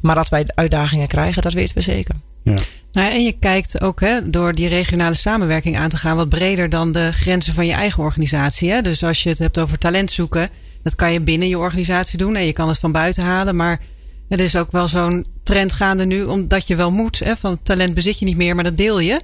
[0.00, 2.14] Maar dat wij uitdagingen krijgen, dat weten we zeker.
[2.42, 2.54] Ja.
[2.92, 6.70] Nou, en je kijkt ook hè, door die regionale samenwerking aan te gaan wat breder
[6.70, 8.70] dan de grenzen van je eigen organisatie.
[8.70, 8.82] Hè?
[8.82, 10.48] Dus als je het hebt over talent zoeken,
[10.82, 12.36] dat kan je binnen je organisatie doen.
[12.36, 13.56] En je kan het van buiten halen.
[13.56, 13.80] Maar
[14.28, 17.18] er is ook wel zo'n trend gaande nu, omdat je wel moet.
[17.18, 19.20] Hè, van talent bezit je niet meer, maar dat deel je.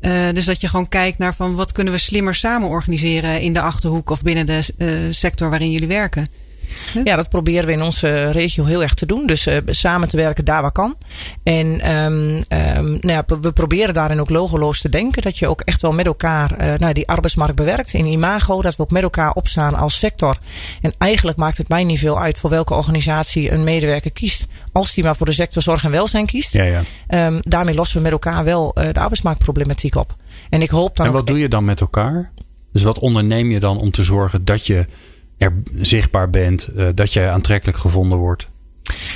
[0.00, 3.52] Uh, dus dat je gewoon kijkt naar van wat kunnen we slimmer samen organiseren in
[3.52, 6.26] de achterhoek of binnen de uh, sector waarin jullie werken.
[7.04, 9.26] Ja, dat proberen we in onze regio heel erg te doen.
[9.26, 10.96] Dus uh, samen te werken daar waar kan.
[11.42, 15.22] En um, um, nou ja, we proberen daarin ook logoloos te denken.
[15.22, 17.92] Dat je ook echt wel met elkaar uh, nou, die arbeidsmarkt bewerkt.
[17.92, 20.36] In imago, dat we ook met elkaar opstaan als sector.
[20.80, 24.46] En eigenlijk maakt het mij niet veel uit voor welke organisatie een medewerker kiest.
[24.72, 26.52] Als die maar voor de sector zorg en welzijn kiest.
[26.52, 26.82] Ja, ja.
[27.26, 30.16] Um, daarmee lossen we met elkaar wel uh, de arbeidsmarktproblematiek op.
[30.50, 31.06] En ik hoop dan.
[31.06, 32.30] En wat doe je dan met elkaar?
[32.72, 34.86] Dus wat onderneem je dan om te zorgen dat je
[35.38, 38.48] er zichtbaar bent, uh, dat je aantrekkelijk gevonden wordt?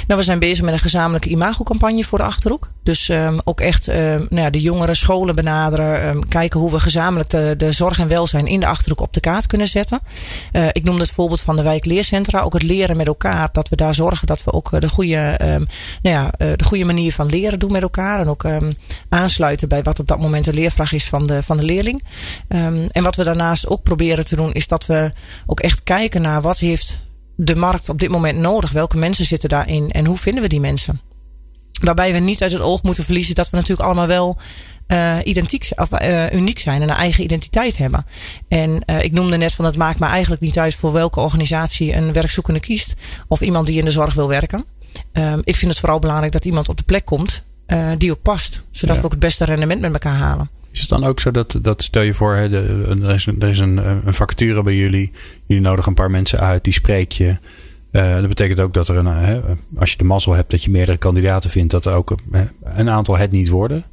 [0.06, 2.70] Nou, we zijn bezig met een gezamenlijke imagocampagne voor de Achterhoek.
[2.82, 6.08] Dus um, ook echt um, nou ja, de jongere scholen benaderen.
[6.08, 9.20] Um, kijken hoe we gezamenlijk de, de zorg en welzijn in de Achterhoek op de
[9.20, 10.00] kaart kunnen zetten.
[10.52, 12.40] Uh, ik noemde het voorbeeld van de wijk leercentra.
[12.40, 13.48] Ook het leren met elkaar.
[13.52, 15.36] Dat we daar zorgen dat we ook de goede,
[16.02, 18.20] nou ja, uh, de goede manier van leren doen met elkaar.
[18.20, 18.44] En ook
[19.08, 22.04] aansluiten bij wat op dat moment de leervraag is van de, van de leerling.
[22.48, 25.12] en wat we daarnaast ook proberen te doen is dat we
[25.46, 27.00] ook echt kijken naar wat heeft
[27.36, 28.70] de markt op dit moment nodig?
[28.70, 31.00] Welke mensen zitten daarin en hoe vinden we die mensen?
[31.80, 34.38] Waarbij we niet uit het oog moeten verliezen dat we natuurlijk allemaal wel
[34.88, 38.06] uh, identiek of uh, uniek zijn en een eigen identiteit hebben.
[38.48, 41.92] En uh, ik noemde net van het maakt me eigenlijk niet uit voor welke organisatie
[41.92, 42.94] een werkzoekende kiest
[43.28, 44.64] of iemand die in de zorg wil werken.
[45.12, 47.42] Um, ik vind het vooral belangrijk dat iemand op de plek komt
[47.98, 49.00] die ook past, zodat ja.
[49.00, 50.50] we ook het beste rendement met elkaar halen.
[50.72, 52.96] Is het dan ook zo dat, dat stel je voor, hè, de,
[53.40, 55.12] er is, een, een vacature bij jullie,
[55.46, 57.36] jullie nodigen een paar mensen uit, die spreek je.
[57.92, 59.40] Uh, dat betekent ook dat er een, hè,
[59.76, 62.14] als je de mazzel hebt dat je meerdere kandidaten vindt, dat er ook
[62.64, 63.84] een aantal het niet worden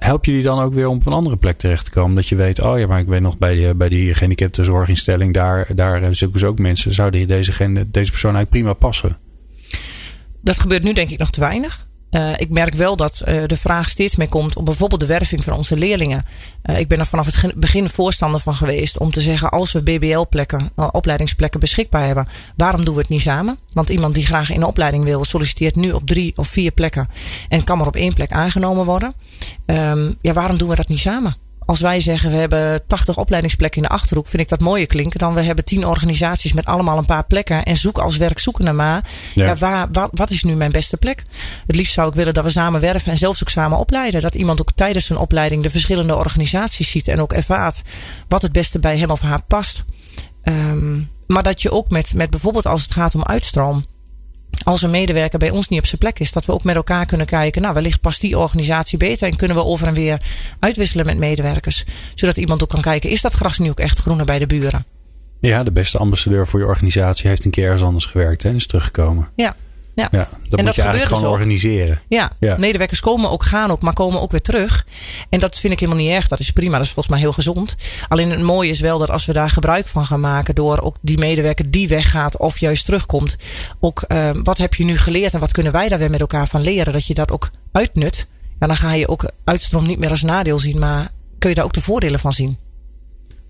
[0.00, 2.16] help je die dan ook weer om op een andere plek terecht te komen?
[2.16, 5.74] Dat je weet, oh ja, maar ik weet nog bij die, bij die gehandicaptenzorginstelling, daar,
[5.74, 6.92] daar zoeken ze ook mensen.
[6.92, 7.52] Zouden deze,
[7.90, 9.18] deze persoon eigenlijk prima passen?
[10.42, 11.88] Dat gebeurt nu denk ik nog te weinig.
[12.10, 15.44] Uh, ik merk wel dat uh, de vraag steeds meer komt om bijvoorbeeld de werving
[15.44, 16.24] van onze leerlingen.
[16.64, 19.82] Uh, ik ben er vanaf het begin voorstander van geweest om te zeggen: als we
[19.82, 23.58] BBL-plekken, opleidingsplekken beschikbaar hebben, waarom doen we het niet samen?
[23.74, 27.08] Want iemand die graag in een opleiding wil, solliciteert nu op drie of vier plekken
[27.48, 29.14] en kan maar op één plek aangenomen worden.
[29.66, 31.36] Um, ja, waarom doen we dat niet samen?
[31.70, 35.18] Als wij zeggen we hebben 80 opleidingsplekken in de achterhoek, vind ik dat mooier klinken
[35.18, 39.04] dan we hebben 10 organisaties met allemaal een paar plekken en zoek als werkzoekende maar.
[39.34, 39.44] Ja.
[39.44, 41.24] ja waar, wat, wat, is nu mijn beste plek?
[41.66, 44.22] Het liefst zou ik willen dat we samen werven en zelfs ook samen opleiden.
[44.22, 47.82] Dat iemand ook tijdens zijn opleiding de verschillende organisaties ziet en ook ervaart
[48.28, 49.84] wat het beste bij hem of haar past.
[50.44, 53.84] Um, maar dat je ook met, met bijvoorbeeld als het gaat om uitstroom
[54.62, 57.06] als een medewerker bij ons niet op zijn plek is, dat we ook met elkaar
[57.06, 57.62] kunnen kijken.
[57.62, 60.20] Nou, wellicht past die organisatie beter en kunnen we over en weer
[60.58, 61.84] uitwisselen met medewerkers.
[62.14, 64.86] Zodat iemand ook kan kijken, is dat gras nu ook echt groener bij de buren?
[65.40, 68.66] Ja, de beste ambassadeur voor je organisatie heeft een keer ergens anders gewerkt en is
[68.66, 69.28] teruggekomen.
[69.36, 69.56] Ja.
[69.94, 70.08] Ja.
[70.10, 72.00] ja dat en moet je eigenlijk gewoon organiseren.
[72.08, 74.86] Ja, ja, medewerkers komen ook, gaan ook, maar komen ook weer terug.
[75.28, 76.28] En dat vind ik helemaal niet erg.
[76.28, 76.76] Dat is prima.
[76.76, 77.76] Dat is volgens mij heel gezond.
[78.08, 80.54] Alleen het mooie is wel dat als we daar gebruik van gaan maken.
[80.54, 83.36] door ook die medewerker die weggaat of juist terugkomt.
[83.80, 86.46] ook uh, wat heb je nu geleerd en wat kunnen wij daar weer met elkaar
[86.46, 86.92] van leren?
[86.92, 88.26] Dat je dat ook uitnut.
[88.58, 91.64] Ja, dan ga je ook uitstroom niet meer als nadeel zien, maar kun je daar
[91.64, 92.58] ook de voordelen van zien.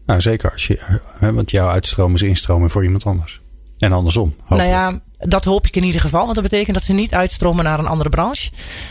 [0.07, 0.53] Nou, zeker.
[0.53, 3.41] Als je, want jouw uitstroom is instromen voor iemand anders.
[3.78, 4.34] En andersom.
[4.49, 6.23] Nou ja, dat hoop ik in ieder geval.
[6.23, 8.51] Want dat betekent dat ze niet uitstromen naar een andere branche.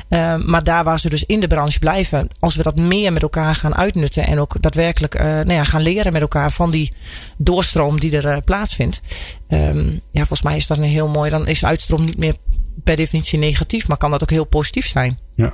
[0.09, 2.27] Uh, maar daar waar ze dus in de branche blijven.
[2.39, 4.27] Als we dat meer met elkaar gaan uitnutten.
[4.27, 6.93] En ook daadwerkelijk uh, nou ja, gaan leren met elkaar van die
[7.38, 9.01] doorstroom die er uh, plaatsvindt.
[9.49, 11.30] Um, ja, volgens mij is dat een heel mooi.
[11.30, 12.36] Dan is uitstroom niet meer
[12.84, 13.88] per definitie negatief.
[13.88, 15.19] Maar kan dat ook heel positief zijn.
[15.36, 15.53] Ja.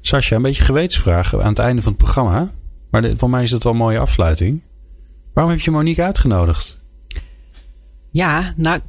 [0.00, 2.50] Sascha, een beetje gewetensvraag aan het einde van het programma.
[2.90, 4.62] Maar de, voor mij is dat wel een mooie afsluiting.
[5.34, 6.80] Waarom heb je Monique uitgenodigd?
[8.10, 8.80] Ja, nou,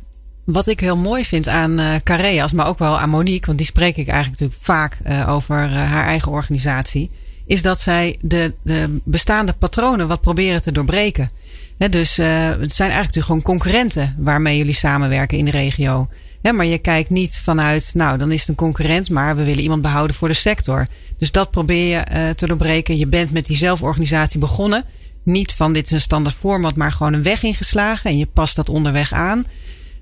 [0.51, 3.67] wat ik heel mooi vind aan uh, Careas, maar ook wel aan Monique, want die
[3.67, 7.09] spreek ik eigenlijk natuurlijk vaak uh, over uh, haar eigen organisatie,
[7.45, 11.29] is dat zij de, de bestaande patronen wat proberen te doorbreken.
[11.77, 16.09] Dus het zijn eigenlijk natuurlijk gewoon concurrenten waarmee jullie samenwerken in de regio.
[16.41, 19.81] Maar je kijkt niet vanuit, nou dan is het een concurrent, maar we willen iemand
[19.81, 20.87] behouden voor de sector.
[21.17, 22.97] Dus dat probeer je te doorbreken.
[22.97, 24.83] Je bent met die zelforganisatie begonnen.
[25.23, 28.55] Niet van dit is een standaard format, maar gewoon een weg ingeslagen en je past
[28.55, 29.45] dat onderweg aan.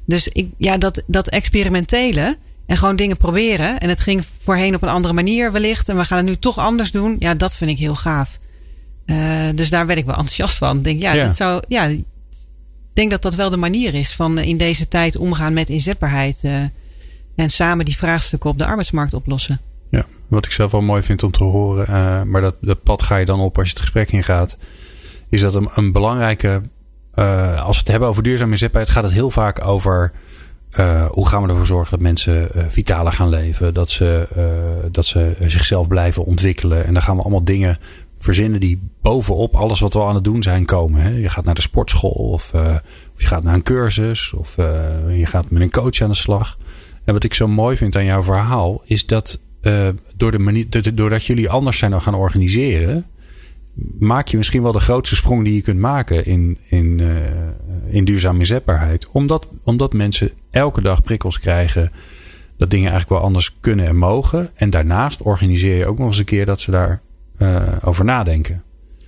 [0.07, 3.79] Dus ik, ja, dat, dat experimentele en gewoon dingen proberen.
[3.79, 5.89] En het ging voorheen op een andere manier wellicht.
[5.89, 7.15] En we gaan het nu toch anders doen.
[7.19, 8.37] Ja, dat vind ik heel gaaf.
[9.05, 9.17] Uh,
[9.55, 10.81] dus daar werd ik wel enthousiast van.
[10.81, 11.25] Denk, ja, ja.
[11.25, 12.03] Dat zou, ja, ik
[12.93, 16.39] denk dat dat wel de manier is van in deze tijd omgaan met inzetbaarheid.
[16.43, 16.55] Uh,
[17.35, 19.61] en samen die vraagstukken op de arbeidsmarkt oplossen.
[19.89, 21.89] Ja, wat ik zelf wel mooi vind om te horen.
[21.89, 24.57] Uh, maar dat, dat pad ga je dan op als je het gesprek ingaat.
[25.29, 26.61] Is dat een, een belangrijke
[27.19, 30.11] uh, als we het hebben over duurzame inzetbaarheid, gaat het heel vaak over
[30.79, 33.73] uh, hoe gaan we ervoor zorgen dat mensen uh, vitaler gaan leven.
[33.73, 34.27] Dat ze,
[34.91, 36.85] dat ze zichzelf blijven ontwikkelen.
[36.85, 37.79] En dan gaan we allemaal dingen
[38.19, 41.01] verzinnen die bovenop alles wat we aan het doen zijn komen.
[41.01, 41.09] Hè.
[41.09, 42.51] Je gaat naar de sportschool of,
[43.13, 44.55] of je gaat naar een cursus of
[45.07, 46.57] je gaat met een coach aan de slag.
[47.03, 49.39] En wat ik zo mooi vind aan jouw verhaal is dat
[50.15, 53.05] door de manier, doordat jullie anders zijn gaan organiseren
[53.99, 57.15] maak je misschien wel de grootste sprong die je kunt maken in, in, uh,
[57.95, 59.07] in duurzame inzetbaarheid.
[59.11, 61.91] Omdat, omdat mensen elke dag prikkels krijgen
[62.57, 64.49] dat dingen eigenlijk wel anders kunnen en mogen.
[64.55, 67.01] En daarnaast organiseer je ook nog eens een keer dat ze daar
[67.39, 68.63] uh, over nadenken.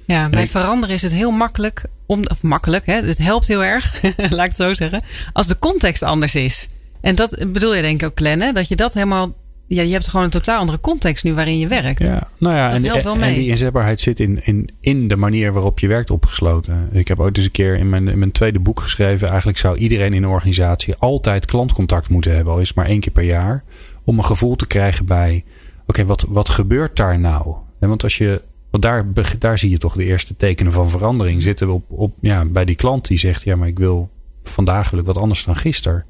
[0.05, 1.84] Ja, bij veranderen is het heel makkelijk.
[2.05, 2.93] Om, of makkelijk, hè?
[2.93, 5.03] het helpt heel erg, laat ik het zo zeggen.
[5.34, 6.67] Als de context anders is.
[7.01, 9.34] En dat bedoel je denk ik ook, Glenn, dat je dat helemaal
[9.76, 12.03] ja, je hebt gewoon een totaal andere context nu waarin je werkt.
[12.03, 15.88] Ja, nou ja, en, en, die inzetbaarheid zit in, in, in de manier waarop je
[15.88, 16.89] werkt opgesloten.
[16.91, 19.28] Ik heb ooit eens een keer in mijn, in mijn tweede boek geschreven.
[19.28, 22.53] Eigenlijk zou iedereen in een organisatie altijd klantcontact moeten hebben.
[22.53, 23.63] Al is het maar één keer per jaar.
[24.03, 25.43] Om een gevoel te krijgen bij,
[25.88, 27.55] oké, wat, wat gebeurt daar nou?
[27.80, 29.05] want als je, want daar,
[29.39, 31.41] daar zie je toch de eerste tekenen van verandering.
[31.41, 34.09] Zitten we op, op, ja, bij die klant die zegt, ja, maar ik wil
[34.43, 36.05] vandaag wil ik wat anders dan gisteren.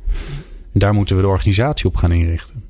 [0.74, 2.64] En daar moeten we de organisatie op gaan inrichten.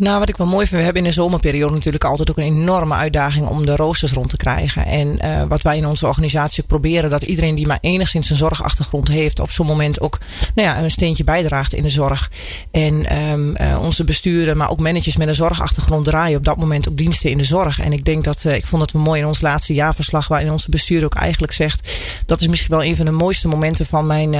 [0.00, 2.44] Nou, wat ik wel mooi vind, we hebben in de zomerperiode natuurlijk altijd ook een
[2.44, 4.86] enorme uitdaging om de roosters rond te krijgen.
[4.86, 9.08] En uh, wat wij in onze organisatie proberen, dat iedereen die maar enigszins een zorgachtergrond
[9.08, 10.18] heeft, op zo'n moment ook
[10.54, 12.30] nou ja, een steentje bijdraagt in de zorg.
[12.70, 16.88] En um, uh, onze besturen, maar ook managers met een zorgachtergrond draaien op dat moment
[16.88, 17.80] ook diensten in de zorg.
[17.80, 20.70] En ik denk dat, uh, ik vond het mooi in ons laatste jaarverslag, waarin onze
[20.70, 21.92] bestuur ook eigenlijk zegt,
[22.26, 24.34] dat is misschien wel een van de mooiste momenten van mijn,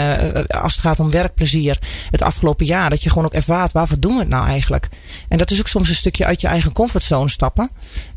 [0.48, 1.78] als het gaat om werkplezier,
[2.10, 2.90] het afgelopen jaar.
[2.90, 4.88] Dat je gewoon ook ervaart, waarvoor doen we het nou eigenlijk?
[5.28, 7.70] En dat is ook soms een stukje uit je eigen comfortzone stappen.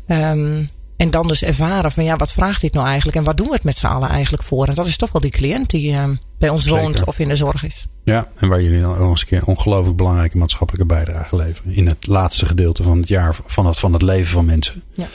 [0.08, 3.16] Um, en dan dus ervaren van ja, wat vraagt dit nou eigenlijk?
[3.16, 4.66] En wat doen we het met z'n allen eigenlijk voor?
[4.66, 6.80] En dat is toch wel die cliënt die uh, bij ons Zeker.
[6.80, 7.86] woont of in de zorg is.
[8.04, 11.74] Ja, en waar jullie dan nog eens een keer ongelooflijk belangrijke maatschappelijke bijdrage leveren.
[11.74, 14.82] In het laatste gedeelte van het jaar van het, van het leven van mensen.
[14.92, 15.06] Ja.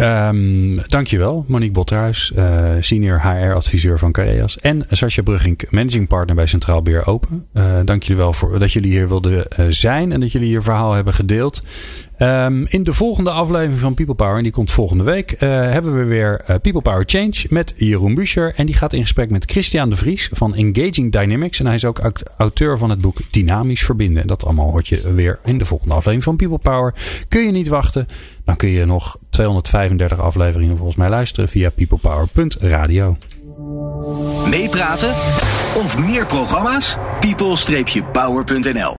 [0.00, 4.58] Um, dankjewel, Monique Bothuis, uh, senior HR-adviseur van Careas.
[4.58, 7.46] En Sascha Brugging, managing partner bij Centraal Beheer Open.
[7.54, 10.62] Uh, dank jullie wel voor dat jullie hier wilden uh, zijn en dat jullie je
[10.62, 11.62] verhaal hebben gedeeld.
[12.22, 16.04] Um, in de volgende aflevering van People Power, en die komt volgende week, hebben we
[16.04, 18.54] weer People Power Change met Jeroen Buescher.
[18.54, 21.60] En die gaat in gesprek met Christian de Vries van Engaging Dynamics.
[21.60, 22.00] En hij is ook
[22.36, 24.22] auteur van het boek Dynamisch Verbinden.
[24.22, 26.94] En dat allemaal hoort je weer in de volgende aflevering van People Power.
[27.28, 28.06] Kun je niet wachten?
[28.44, 33.16] Dan kun je nog 235 afleveringen volgens mij luisteren via peoplepower.radio.
[34.48, 35.10] Meepraten
[35.76, 36.96] of meer programma's?
[37.20, 38.88] people-power.nl